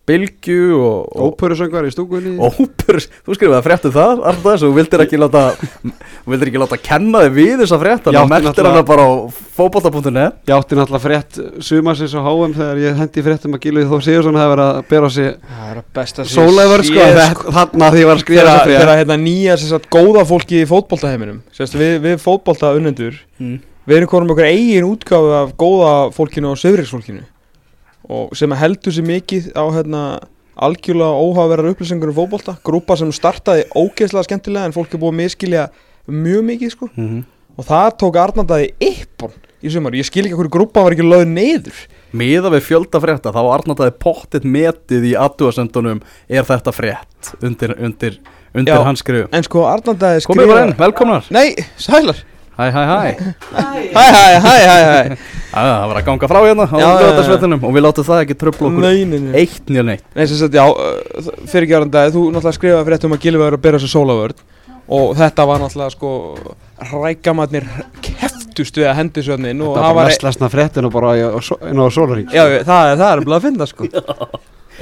[0.05, 2.35] Bilgju og, og Óperusöngvar í stúkunni.
[2.37, 6.79] Óper, þú skrifaði fréttu það alltaf þess og vildir ekki láta þú vildir ekki láta
[6.85, 9.13] kenna þig við þessa frétt þannig að mertir hana bara á
[9.57, 13.97] fótbolta.net Ég átti náttúrulega frétt sumarsins á HM þegar ég hendi fréttum að Gilvið Þó
[14.05, 18.11] Sigursson hefði verið að bera Það er að besta sólæður sko, þetta- þarna því ég
[18.13, 18.81] var að skrifa Þegar þessa frétt.
[18.85, 23.63] þegar, hérna nýja sem sagt góða fólki í fótboltaheiminum Sérst, við, við fótbolta unnendur mm.
[23.85, 27.25] Við erum konum okkur eigin útgáfu af góða fólkinu og söfriksfólkinu
[28.09, 30.03] og sem heldur sér mikið á hérna
[30.55, 32.57] algjörlega óhafaverðar upplýsingur um fótbolta.
[32.67, 35.69] Grúpa sem startaði ógeðslega skemmtilega en fólk er búið að miskilja
[36.07, 36.91] mjög mikið sko.
[36.95, 37.23] Mm
[37.55, 39.35] og það tók Arnandaði yppon
[39.65, 39.95] í sumar.
[39.97, 41.83] Ég skil ekki hverju grúpa var ekki lögð neyður
[42.15, 47.33] miða við fjölda frétta þá var Arnaldaði pottitt metið í aðdúasendunum er þetta frétt?
[47.43, 48.21] Undir, undir,
[48.55, 49.27] undir hans skrifu.
[49.35, 51.27] en sko Arnandaði komið bara inn, velkomnar.
[51.35, 51.49] Nei,
[51.81, 52.23] sælar
[52.59, 52.99] hæ hæ hæ.
[53.55, 55.17] Hæ, hæ, hæ, hæ, hæ.
[55.55, 58.67] Að, það var að ganga frá hérna á lögðarsvetunum og við látum það ekki tröfla
[58.69, 59.35] okkur Nei, nei, nei.
[59.45, 60.03] eitt nýja neitt.
[60.17, 63.23] Nei, sem sagt, já, uh, fyrir ekki Arnandaði þú náttúrulega skrifaði fyrir þetta um að
[63.27, 64.43] Gilvi var að bera þessu sólavörd
[64.99, 66.11] og þetta var náttúrulega sko
[66.91, 67.69] rækamatnir
[68.03, 71.89] keftust við að hendi svo Það það var mest lesna fréttin og bara inn á
[71.95, 73.89] sólaring Já, það, er- það er bara að finna sko.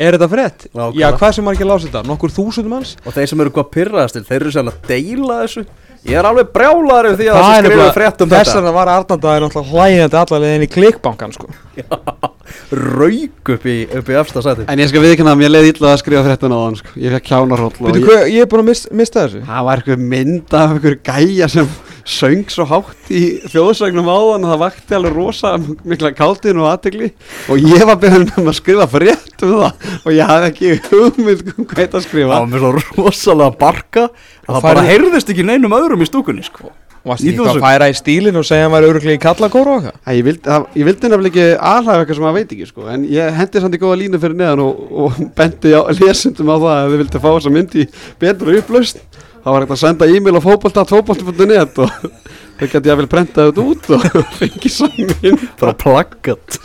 [0.00, 0.66] Er þetta frétt?
[0.72, 1.00] Nákvæmlega.
[1.04, 2.02] Já, hvað sem margir lása þetta?
[2.08, 2.96] Nokkur þúsundum hans?
[3.04, 5.66] og þeir sem eru hvað pyrraðastil, þeir eru sérlega að deila þessu
[6.08, 8.72] ég er alveg brjálaður yfir því að Það sé nefnilega- frétt um Þess þetta vegna
[8.78, 11.46] var Arnandaði náttúrulega hlægjandi allavega inn í klikbankan sko
[12.72, 16.02] rauk upp í, í efsta sæti En ég skal viðkynna að mér leiði illa að
[16.02, 16.94] skrifa fréttin á þann sko.
[17.02, 19.82] Ég fekk kjánarhóll Veitu ég, hvað, ég er búin að mista, mista þessu það var
[19.82, 21.72] eitthvað mynd af einhver gæja sem
[22.08, 23.22] söng svo hátt í
[23.52, 25.52] hljóðsögnum áðan og það vakti alveg rosa
[25.86, 27.12] mikla káltin og aðtegli
[27.52, 31.52] og ég var beðin um að skrifa frétt um það og ég hafði ekki hugmynd
[31.52, 35.46] um hvað þetta það skrifa var mér svo rosalega barka að það bara heyrðist ekki
[35.46, 36.72] neinum öðrum í stúkunni sko.
[37.02, 39.72] Varst Í ekki að færa í stílinn og segja að hann væri öruglega í kallakóru
[39.72, 40.12] og eitthvað?
[40.14, 43.06] Ég, vildi, það, ég vildi nefnilega ekki alhafa eitthvað sem maður veit ekki sko, en
[43.10, 46.74] ég hendi samt í góða línu fyrir neðan og, og bendi á, lesundum á það
[46.76, 47.86] að þið vildi fá þessa mynd í
[48.22, 49.02] betra upplaust
[49.42, 51.98] þá var hægt að senda e-mail á fótbolta.fótbolta.net og
[52.60, 54.06] þau geti að vel prenta þetta út og
[54.38, 56.60] fengi saman bara plaggat.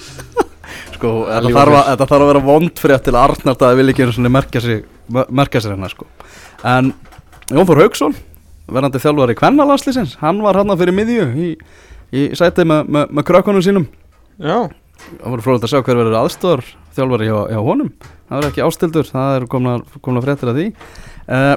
[0.93, 3.89] Sko, þetta þarf, að, þetta þarf að vera vond fyrir til að Arnard að vil
[3.95, 6.05] ekki merkja sig merkja sér hérna sko.
[6.67, 6.93] en
[7.49, 8.17] Jón Þór Haugsson
[8.67, 11.49] verðandi þjálfari kvennalanslisins hann var hann fyrir miðju í,
[12.11, 13.87] í sæti með, með, með krökkunum sínum.
[14.37, 14.67] Já,
[15.07, 16.65] það voru frólægt að sjá hver verður aðstóðar
[16.97, 17.91] þjálfari hjá, hjá honum.
[18.27, 20.71] Það verður ekki ástildur, það er komna, komna fréttir að því.
[21.27, 21.53] Uh,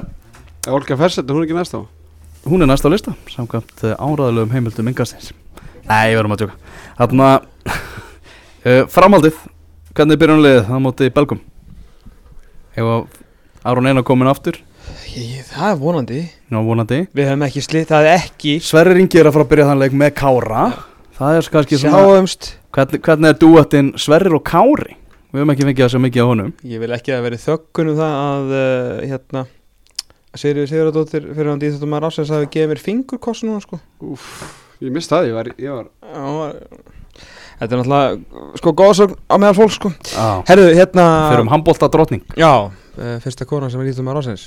[0.71, 1.81] Olga Fersett, hún er ekki næst á
[2.45, 5.29] hún er næst á lista samkvæmt uh, áraðilegum heimildum yngastins
[5.85, 6.55] nei, verðum að tjóka
[6.97, 9.37] þarna uh, framhaldið.
[9.91, 11.41] Hvernig er byrjunliðið það móti Belgum?
[12.79, 14.61] Ef Aron Einar komin aftur
[15.15, 16.21] ég, það er vonandi.
[16.51, 17.01] Ná vonandi.
[17.15, 19.81] Við hefum ekki slitt, það er ekki Sverri Ringi er að fara að byrja þann
[19.83, 20.63] leik með Kára.
[21.17, 22.49] Það er kannski svona Sjáumst.
[22.75, 24.95] Hvernig, hvernig er duettinn Sverrir og Kári?
[25.31, 26.53] Við höfum ekki fengið það svo mikið á honum.
[26.67, 29.43] Ég vil ekki að veri þöggun um það að uh, hérna
[30.31, 33.79] Sigriður Sigurðardóttir fyrir hann dýþjóttum að rásins hafi gefið mér fingurkoss núna sko.
[34.81, 36.59] Ég misti það, ég var, ég var Já, var-
[37.61, 39.91] Þetta er náttúrulega sko góðsögn á meðal fólk sko.
[40.47, 44.45] Herðu, hérna fyrir um handbólta drotning Já, uh, fyrsta konan sem er dýþjóttum að rásins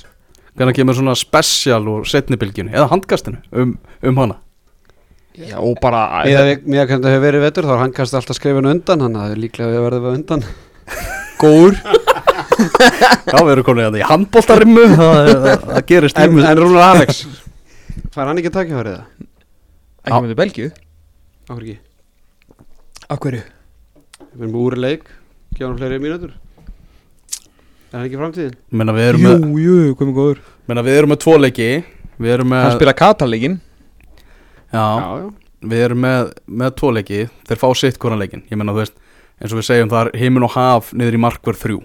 [0.55, 4.39] hvernig kemur svona spesial úr setnibilginu eða handkastinu um, um hana?
[5.35, 9.03] Já, og bara Mér það hefur verið vetur þá er hann kannski alltaf skrifin undan
[9.03, 10.45] hann að líklega við verðum við undan.
[11.41, 11.81] Góður.
[12.55, 17.25] Já, við erum komin í handbóltarimmu það, það, það gerist En, en Rúnar Alex
[18.15, 19.27] Fær hann ekki að taka það?
[20.05, 20.69] Ekki með Belgíu?
[21.49, 21.75] Áhver ekki?
[23.11, 23.43] Af hverju?
[24.23, 25.07] Við erum úr leik
[25.55, 26.35] Gjáðum hann fleiri mínútur
[27.95, 28.55] Er hann ekki framtíðin?
[28.75, 30.39] Menna, við, erum Jú, með, jú, komið góður.
[30.67, 31.67] Menna, við erum með tvo leiki.
[32.19, 33.53] Við erum Hann með spila Katarleikin
[34.75, 36.31] já, já Við erum með,
[36.61, 37.19] með tvo leiki.
[37.47, 38.97] Þeir fá sitt hvoran leikin Ég menna, þú veist,
[39.39, 41.77] eins og við segjum Það er heimin og haf niður í markverð þrjú.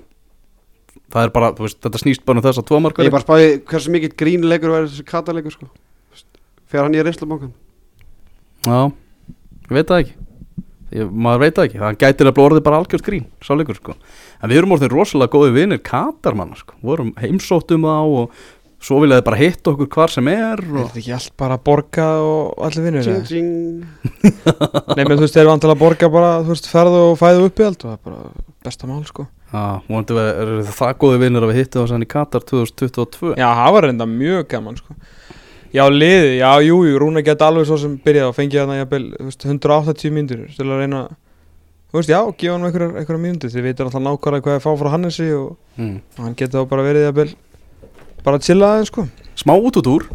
[1.14, 3.26] Það er bara, þú veist, þetta snýst bara um þess að tvo Ég markverð bara
[3.28, 5.70] spáði hversu mikill grínleikur var þessi kataleikur sko.
[6.70, 7.54] Fyrir hann í reynslabankan
[8.66, 8.90] Já,
[9.70, 10.30] ég veit það ekki
[10.95, 13.97] ég, Maður veit það ekki, það gætir að blóða bara algjörð grín Sá leikur, sko
[14.41, 18.41] En við erum orðin rosalega góði vinir Katarmanna, sko Vorum heimsóttum þá og
[18.80, 20.86] svo viljaði bara hitta okkur hvar sem er Er og...
[20.88, 23.11] þetta ekki allt bara að borga og allir vinnur?
[24.97, 27.66] Menn þú veist, þeir eru vantilega að borga bara, þú veist, ferðu og fæðu uppi
[27.66, 29.26] allt og það er bara besta mál, sko.
[29.51, 33.32] Já, vonandi við erum það góði vinnir að við hittum þess að í Katar 2022
[33.34, 34.97] Já, það var reynda mjög gaman, sko.
[35.70, 39.04] Já, liði, já, jú, jú, Rúna geta alveg svo sem byrjaði og fengið þarna, jafnvel,
[39.16, 41.02] þú veist, 180 mínútur til að reyna,
[41.92, 44.70] þú veist, já, gefa hann einhverjar, einhverjar mínútur, þið veitir alltaf nákvæmlega hvað er fá
[44.80, 45.94] frá Hannesi og, mm.
[46.18, 47.30] hann geta þá bara verið, jafnvel,
[48.26, 49.06] bara að chilla aðeins, sko.
[49.38, 50.10] Smá út út úr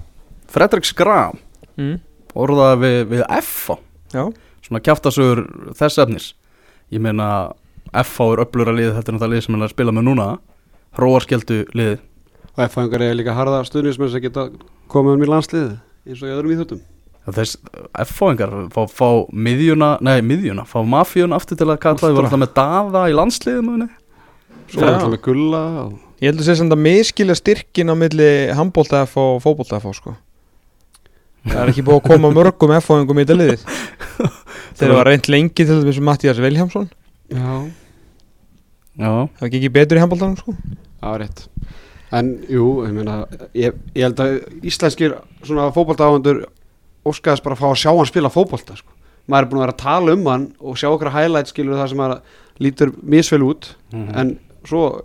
[0.52, 1.40] Fredrik Skram
[1.76, 2.00] Mm.
[2.36, 3.70] orðaði við, við F
[4.14, 4.30] Já,
[4.64, 5.42] svona kjaftasögur
[5.76, 6.28] þess efnis.
[6.94, 7.52] Ég meina
[7.92, 10.28] FH er öflura lið þetta er náttúrulega lið sem er að spila með núna.
[10.96, 11.98] Hróarskjöldu lið
[12.56, 14.48] og F-fæðingar er líka harða stuðnismenn sem geta
[14.92, 15.72] komið um í landslið
[16.06, 16.84] eins og í öðrum íþjóttum
[17.34, 17.58] þess
[18.06, 22.42] F-fáingar fá, fá miðjuna, nei miðjuna fá mafíuna aftur til að kalla þau voru alltaf
[22.44, 23.88] með daða í landsliðum
[24.70, 25.96] svo er alltaf með gulla og...
[26.22, 29.90] ég heldur að segja samt að miskilja styrkin á milli handbólta F og fókbólta F
[29.98, 30.16] sko.
[31.46, 33.66] Það er ekki búið að koma mörgum F-fáingum í þetta liðið.
[34.80, 36.88] Þegar var reynd lengi til þess að Mattias Viljámsson
[37.30, 37.50] já.
[38.96, 40.56] Já, það var ekki betur í handbóltanum sko.
[40.56, 41.46] Já, rétt
[42.12, 46.46] En jú, ég meina ég, ég held að íslenskir svona fótboltaáhandur
[47.06, 48.92] óskaðast bara að fá að sjá hann spila fótbolta sko.
[49.28, 51.90] maður er búin að vera að tala um hann og sjá okkur highlight skilur það
[51.90, 52.20] sem að
[52.62, 54.16] lítur misvel út Mhm.
[54.16, 55.02] en svo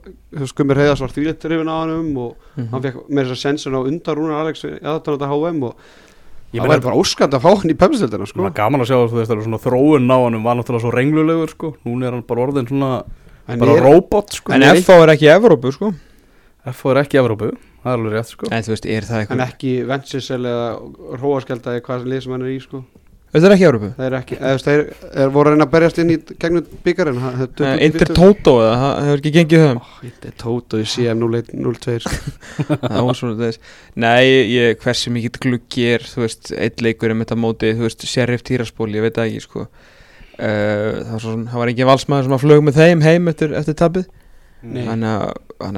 [0.46, 2.68] skumir heiðast var þvíletturifin á hann um og Mhm.
[2.70, 5.74] hann fekk með þess að sensun á undan Rúnar Alex í aðtáðan þetta HM og
[6.52, 8.40] Ég það meina- væri bara óskand að fá hann í pepsildina sko.
[8.42, 10.92] Það er gaman að sjá þú veist, það er svona þróun hann var náttúrulega svo
[10.92, 13.04] renglulegur sko Núna er hann bara orðin svona
[13.48, 14.80] en bara ég, robot sko en Nei.
[14.80, 15.94] FH er ekki Evrópu sko
[16.68, 19.22] F er ekki Evrópu, það er alveg rétt sko en þú veist, er það en
[19.24, 20.66] eitthvað ekki Ventsisel eða
[21.20, 22.78] Róaskjölda eða hvað lið sem hann er í sko.
[23.30, 24.82] þetta er ekki Evrópu það er ekki, eða þú veist, þeir
[25.24, 27.20] er, voru að reyna að berjast inn í gegnum byggarinn
[27.86, 29.80] Inter Toto eða, það hefur ekki gengið höfum
[30.10, 32.18] Inter Toto í CM 0102 sko.
[32.84, 33.58] Það var svona þess
[34.04, 37.82] Nei, ég, hversu mikið gluggi er Þú veist, eitt leikur er með þetta móti Þú
[37.86, 39.60] veist, Sheriff Tiraspol, ég veit það ekki sko.
[39.64, 41.58] uh, það, var svona, það
[44.04, 44.04] var
[44.62, 44.88] með.
[44.90, 45.14] Þannig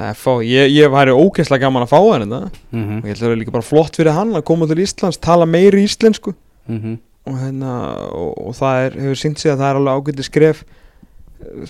[0.03, 3.23] að, FH, ég, ég væri ógeðslega gaman að fá hann mm og ég held að
[3.23, 6.33] það er líka bara flott fyrir hann að koma til Íslands tala meiri íslensku.
[6.67, 6.97] -hmm.
[7.27, 7.73] og, hérna,
[8.11, 10.65] og, og það er, hefur sínt sig að það er alveg ágætið skref.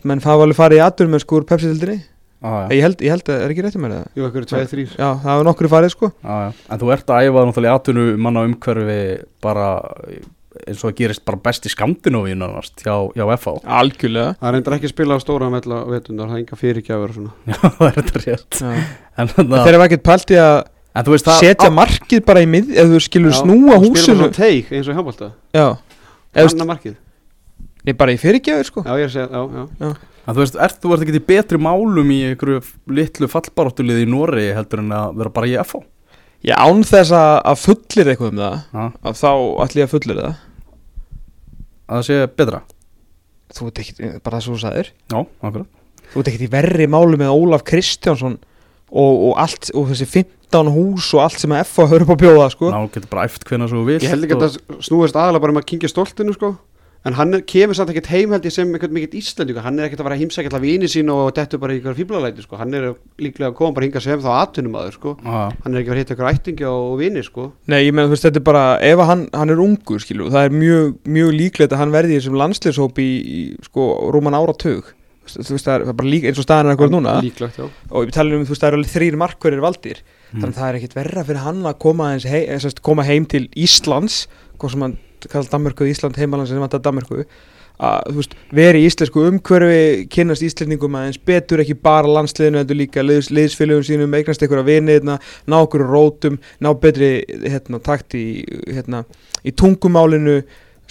[0.04, 2.02] Menn það var alveg farið í atur með skur Pepsi-dildinni
[2.44, 4.06] ah, ég held, ég held að, er ekki rétt um mér það?
[4.18, 6.10] Jú, ekkur tveið þrýr Já, það hefur nokkru farið sko.
[6.22, 9.00] Ah, En þú ert að æfa náttúrulega atvinnu manna umhverfi
[9.44, 9.68] bara
[10.68, 14.36] eins og það gerist bara best í Skandinavíu nánast hjá, hjá FH Algjörlega.
[14.42, 17.34] Það reyndar ekki að spila á stóra mella vetundar, það er enga fyrirgjafur og svona.
[17.52, 18.62] Já, það er þetta rétt.
[18.64, 20.56] En, þarna- Þeir eru ekkert pælt í að
[20.94, 23.84] en þú veist það setja markið bara í mið eða þú skilur Já, snúa Spila
[23.88, 24.18] húsinu.
[24.20, 25.68] svona teik eins og hjálpálta Já,
[26.34, 26.98] eða þú Anna markið.
[27.84, 28.84] Veist, bara í fyrirgjafir sko.
[28.86, 29.90] Já, ég er að segja, já, já.
[30.24, 32.62] En þú veist, ert, þú ert ekki í betri málum í einhverju
[32.96, 35.82] litlu fallbaráttuliði í Nóri heldur en að vera bara í FH
[36.44, 39.30] Já, án þess að, að fullir eitthvað um það að þá
[39.66, 40.34] ætlum ég að fullir það
[41.90, 42.62] að það sé betra.
[43.54, 44.90] Þú ert ekkert, bara það svo þú sagðir.
[45.14, 45.68] Já, akkurat.
[46.14, 48.38] Þú ert ekkert í verri málu með Ólaf Kristjánsson
[48.94, 51.88] og, og allt, og þessi 15 hús og allt sem að F.A.
[51.90, 52.70] höfður upp á bjóða sko.
[52.74, 55.18] Ná, getur bara æft hvenna svo þú vilt Ég held ekki að og- það snúist
[55.18, 56.52] aðalega bara um að kingja stoltinu sko
[57.04, 60.06] En hann kemur samt ekkert heim held ég sem einhvern mikill Íslandinga Hann er ekkert
[60.06, 62.60] að að heimsækja alltaf vini sín og dettu bara í ykkur fíblalæti sko.
[62.62, 65.92] Hann er líklega að koma bara hinga sem þá atvinnum aður sko Hann er ekki
[65.92, 67.50] að að hitta ykkur ættingja og vini sko.
[67.68, 70.32] Nei, ég meina þú veist, þetta er bara, ef að hann, hann er ungur, skilju,
[70.32, 74.38] það er mjög, mjög líklegt að hann verði í þessum landsliðshóp í, í sko, rúman
[74.38, 74.94] áratug.
[75.24, 77.20] Þú veist, það er, er bara líka eins og staðan er akkur núna.
[77.24, 77.68] Líklegt, já.
[77.92, 80.04] Og við talum um, þú veist, það eru alveg þrýr markverðir valdir.
[80.34, 80.42] Mm.
[80.42, 83.28] þannig að það er ekkit verra fyrir hann að koma, aðeins hei, sérst, koma heim
[83.30, 84.24] til Íslands
[84.58, 84.96] hvað sem hann
[85.32, 87.24] kallar Danmörku Ísland heimaland sem vantar Danmörku
[87.84, 89.78] að þú veist, veri í íslensku umhverfi
[90.14, 94.94] kynast íslendingum aðeins betur ekki bara landsliðinu, en líka liðs, liðsfélögum sínum, eignast einhverja vini
[94.94, 95.18] hérna,
[95.50, 99.04] ná okkur rótum, ná betri hérna, takt í, hérna,
[99.42, 100.44] í tungumálinu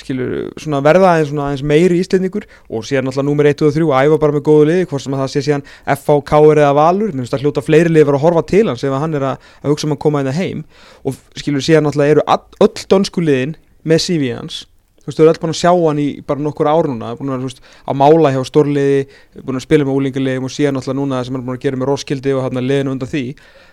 [0.02, 3.92] skilur, svona verða aðeins, aðeins meiri íslendingur og síðan alltaf númer 1 og 3 og
[3.98, 7.12] æfa bara með góðu liði, hvort sem að það sé síðan FH, KR eða Valur,
[7.12, 9.50] mér finnst að hljóta fleiri liði vera að horfa til hans ef hann er að,
[9.62, 10.64] að hugsa um að koma hérna heim.
[11.06, 13.54] Og skilur síðan alltaf eru all- öll dönsku liðin
[13.84, 14.66] með CV hans.
[15.02, 17.26] Þú veist, þau eru öll búin að sjá hann í bara nokkur ár núna, búin
[17.26, 19.00] að vera þú veist, á mála hjá stórliði,
[19.42, 21.64] búin að spila með úlingarliðum og síðan alltaf núna það sem hann er búin að
[21.64, 23.22] gera með Roskildi og hann liðinu undan því.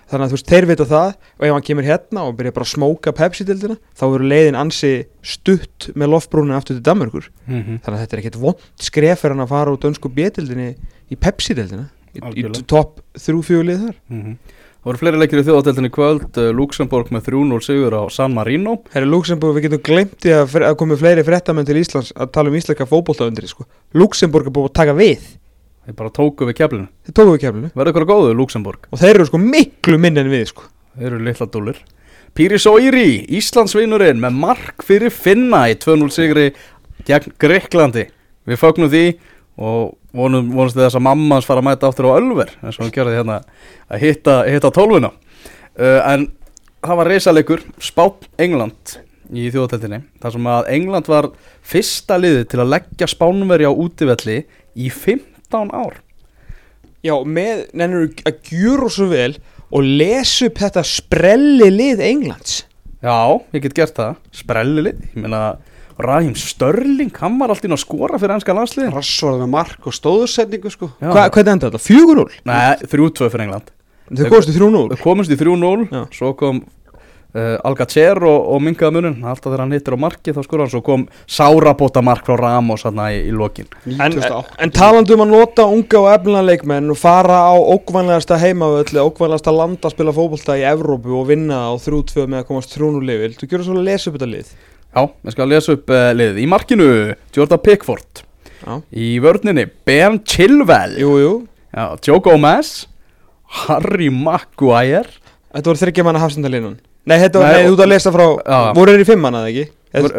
[0.09, 2.65] Þannig að þú veist, þeir vita það og ef hann kemur hérna og byrja bara
[2.65, 4.91] að smóka Pepsi-dildina þá eru leiðin ansi
[5.21, 7.77] stutt með lofbrúnin aftur til Danmörkur Mhm.
[7.85, 10.71] þannig að þetta er ekkert vond skref fyrir hann að fara úr dönsku B-dildinni
[11.13, 12.41] í Pepsi-dildina í, í
[14.79, 14.87] Algjörlega.
[14.87, 14.87] topp 3-4 lið þar.
[14.87, 18.77] Það voru fleiri leikir í þjóðateltinni kvöld uh, Luxemburg með 3-0 sigur á San Marino
[18.93, 22.49] Herri Luxemburg, við getum glemt í að, að komi fleiri fréttamenn til Íslands að tala
[22.49, 23.67] um íslenska fótboltaundri sko.
[23.93, 25.25] Luxemburg er búið að taka við
[25.83, 29.15] Þeir bara tóku við keflinu þeir tóku við keflinu Verður ykkur góðu Luxemburg og þeir
[29.17, 30.63] eru sko miklu minni en við sko.
[30.95, 31.81] Þeir eru litla dúlur
[32.37, 36.53] Píris Óiri, Íslandsvinurinn með mark fyrir Finna í 2-0 sigri
[37.03, 38.07] gegn Greiklandi
[38.47, 39.03] Við fögnum því
[39.59, 42.77] og vonum, vonumst við þess að mamma hans fara að mæta aftur á Ölver eins
[42.77, 43.41] og hann gerði hérna
[43.91, 45.11] að hitta, hitta tólfuna.
[45.79, 46.25] Uh, en
[46.79, 48.97] það var reysalegur Spán England
[49.29, 51.29] í þjóðateltinni þar sem að England var
[51.69, 54.39] fyrsta liði til að leggja Spánveri á útivelli
[54.79, 55.99] í 15 ár.
[57.05, 59.33] Já, með nennur að gjöra svo vel
[59.69, 62.63] og lesa upp þetta sprelli lið Englands?
[62.99, 65.43] Já, ég get gert það, sprelli lið, ég meina
[65.99, 69.95] Rahim Störling, hann var alltaf inn að skora fyrir ennska landsliðin Rassvarð með mark og
[69.97, 70.93] stóðursetningu sko.
[71.01, 71.81] Hva, Hvernig enda þetta?
[71.83, 72.25] 4-0?
[72.47, 73.71] Nei, 3-2 fyrir England
[74.09, 74.83] Þau komstu 3-0?
[74.93, 76.05] Við komumst í 3-0 Já.
[76.15, 80.39] Svo kom uh, Algacer og, og mingaða munin Alltaf þegar hann hittir á marki þá
[80.47, 84.73] skora hann Svo kom Sárabóta mark frá Ramos hann í, í lokin En, 2008 en
[84.79, 89.83] talandi um að nota unga og efnilega leikmenn og fara á ókvænlegasta heimavöldi, ókvænlegasta land
[89.83, 93.51] að spila fótbolta í Evrópu og vinna á 3-2 með að komast 3-0 lifil, þú
[93.51, 93.67] gjör
[94.89, 96.89] að Já, ég skal lesa upp uh, liðið Í markinu,
[97.35, 98.23] Jordan Pickford
[98.59, 98.73] Já.
[98.91, 101.33] Í vörninni, Ben Chilwell Jú, jú,
[101.75, 102.87] Já, Joe Gomez
[103.65, 105.07] Harry Maguire
[105.49, 106.77] þetta voru þryggja manna hafsendalínun
[107.09, 108.57] Nei, þetta var, Nei, þú ert að lesa frá, Já.
[108.77, 109.75] voru þeir í fimm manna, eða ekki?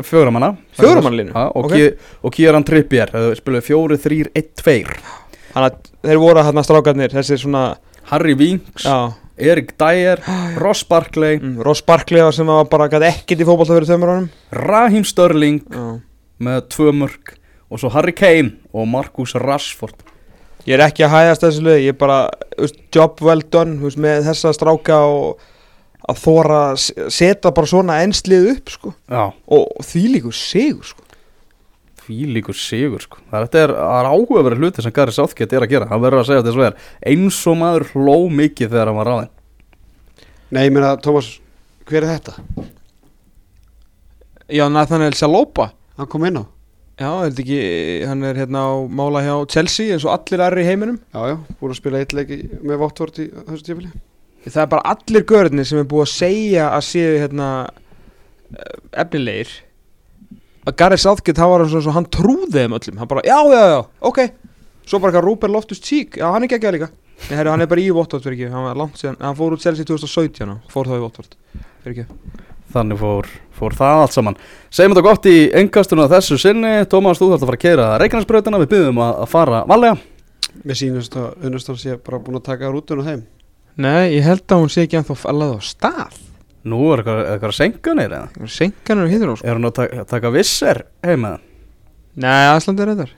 [0.09, 1.35] Fjóra manna Fjóra manna línu?
[1.35, 1.75] Já, og, Ok.
[1.75, 1.91] okay.
[2.27, 4.91] og Kieran Trippier uh, Spiluðu fjóri, þrýr, eitt, tveir
[5.53, 7.65] Þannig að þeir voru hérna strákarnir, þessir svona,
[8.11, 9.11] Harry Winks, já,
[9.41, 10.21] Erik Dyer
[10.61, 14.29] Ross Barkley, mm, Ross Barkley sem var bara gæti ekkert í fótbolta fyrir tveimur ánum
[14.53, 15.85] Raheem Sterling Já.
[16.41, 17.35] með tvö mörg
[17.71, 20.03] og svo Harry Kane og Marcus Rashford.
[20.67, 22.19] Ég er ekki að hæðast þessu lið, ég er bara,
[22.59, 25.41] veist, job well done, veist, með þessa stráka og
[26.11, 28.93] að þóra setja bara svona enslið upp, sko,
[29.47, 31.07] og því líkur sigur, sko.
[32.11, 33.21] Því líkur sigur sko.
[33.31, 36.43] það er, er áhugaverið hluti sem Gary Southgate er að gera, hann verður að segja
[36.43, 36.77] þetta svo er
[37.13, 39.33] eins og maður hló mikið þegar hann var ráðinn.
[40.51, 41.29] Nei, ég meina, Tómas,
[41.87, 42.35] hver er þetta?
[44.51, 46.45] Já, Nathaniel Salopa, Hann kom inn á?
[47.01, 47.61] Já, er þetta ekki,
[48.09, 50.99] hann er hérna á mála hjá Chelsea eins og allir aðri í heiminum.
[51.15, 53.91] Já, já, búin að spila eitt leik í- með Votvort í þessu tífili
[54.47, 57.49] Það er bara allir görðinir sem er búið að segja að séu hérna
[58.57, 59.51] eh, efnilegir
[60.67, 63.63] að Gareth Southgate, það var eins og hann trúði þeim öllum, hann bara, já, já,
[63.73, 63.81] já,
[64.11, 64.21] ok.
[64.85, 66.91] Svo bara eitthvað Rúper Loftus Cheek, já, hann er geggjað líka.
[67.29, 69.57] Nei, herru, hann er bara í Votvort, fyrir ekki, hann var langt síðan hann fór
[69.57, 71.35] út Chelsea 2017 og fór þá í Votvort
[71.85, 72.39] fyrir ekki,
[72.73, 74.39] þannig fór, fór það allt saman.
[74.73, 76.73] Segjum þetta gott í engkastunum að þessu sinni.
[76.89, 78.63] Tómas, þú þarf að fara að keira Reykjanesbrautina.
[78.63, 79.99] Við byggðum að, að fara valega
[80.65, 83.23] Mér sýnast að unnustan sé bara búin að taka rútun á þeim
[83.81, 86.19] nei, ég held að hún sé ekki ennþá alveg á stað
[86.69, 88.49] nú er eitthvað, eitthvað senkanir eða?
[88.51, 89.47] Senkanur og hittur á, sko.
[89.47, 91.39] Er hún að taka, taka visser heima
[92.21, 93.09] nei, aðsland er þetta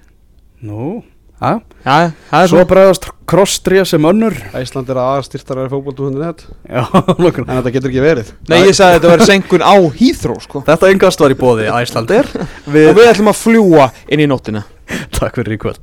[0.62, 1.00] nú,
[1.42, 4.36] já já, það er svo bregðast krosstrija sem önnur.
[4.54, 6.84] Æsland er aðstyrtar að fókbóltu hundin þetta já,
[7.24, 8.32] nokkur En þetta getur ekki verið.
[8.52, 10.62] Nei, ég sagði að þetta var senkun á Heathrow, sko.
[10.68, 12.30] Þetta engast var í bóði Æslandir
[12.68, 14.66] og við ætlum að fljúa inn í nóttina.
[15.16, 15.82] Takk fyrir í kvöld